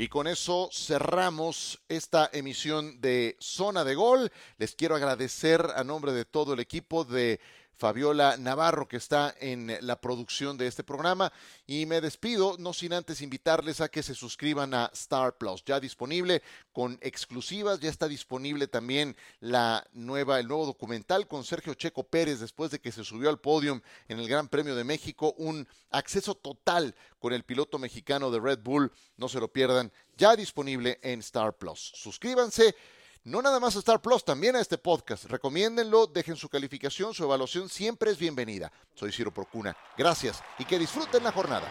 Y 0.00 0.06
con 0.06 0.28
eso 0.28 0.70
cerramos 0.72 1.80
esta 1.88 2.30
emisión 2.32 3.00
de 3.00 3.36
Zona 3.40 3.82
de 3.82 3.96
Gol. 3.96 4.30
Les 4.56 4.76
quiero 4.76 4.94
agradecer 4.94 5.60
a 5.74 5.82
nombre 5.82 6.12
de 6.12 6.24
todo 6.24 6.54
el 6.54 6.60
equipo 6.60 7.02
de 7.02 7.40
Fabiola 7.78 8.36
Navarro, 8.36 8.88
que 8.88 8.96
está 8.96 9.34
en 9.40 9.78
la 9.82 10.00
producción 10.00 10.58
de 10.58 10.66
este 10.66 10.82
programa. 10.82 11.32
Y 11.66 11.86
me 11.86 12.00
despido, 12.00 12.56
no 12.58 12.72
sin 12.72 12.92
antes 12.92 13.22
invitarles 13.22 13.80
a 13.80 13.88
que 13.88 14.02
se 14.02 14.14
suscriban 14.14 14.74
a 14.74 14.90
Star 14.92 15.38
Plus, 15.38 15.64
ya 15.64 15.78
disponible 15.78 16.42
con 16.72 16.98
exclusivas, 17.00 17.78
ya 17.78 17.88
está 17.88 18.08
disponible 18.08 18.66
también 18.66 19.16
la 19.40 19.86
nueva, 19.92 20.40
el 20.40 20.48
nuevo 20.48 20.66
documental 20.66 21.28
con 21.28 21.44
Sergio 21.44 21.74
Checo 21.74 22.02
Pérez, 22.02 22.40
después 22.40 22.72
de 22.72 22.80
que 22.80 22.90
se 22.90 23.04
subió 23.04 23.30
al 23.30 23.38
podio 23.38 23.80
en 24.08 24.18
el 24.18 24.28
Gran 24.28 24.48
Premio 24.48 24.74
de 24.74 24.84
México, 24.84 25.34
un 25.38 25.66
acceso 25.90 26.34
total 26.34 26.94
con 27.20 27.32
el 27.32 27.44
piloto 27.44 27.78
mexicano 27.78 28.30
de 28.30 28.40
Red 28.40 28.58
Bull, 28.60 28.92
no 29.16 29.28
se 29.28 29.38
lo 29.40 29.52
pierdan, 29.52 29.92
ya 30.16 30.34
disponible 30.34 30.98
en 31.02 31.20
Star 31.20 31.56
Plus. 31.56 31.92
Suscríbanse 31.94 32.74
no 33.24 33.42
nada 33.42 33.60
más 33.60 33.76
a 33.76 33.80
Star 33.80 34.00
Plus, 34.00 34.24
también 34.24 34.56
a 34.56 34.60
este 34.60 34.78
podcast. 34.78 35.24
Recomiéndenlo, 35.24 36.06
dejen 36.06 36.36
su 36.36 36.48
calificación, 36.48 37.14
su 37.14 37.24
evaluación 37.24 37.68
siempre 37.68 38.10
es 38.10 38.18
bienvenida. 38.18 38.72
Soy 38.94 39.12
Ciro 39.12 39.32
Procuna. 39.32 39.76
Gracias 39.96 40.42
y 40.58 40.64
que 40.64 40.78
disfruten 40.78 41.24
la 41.24 41.32
jornada. 41.32 41.68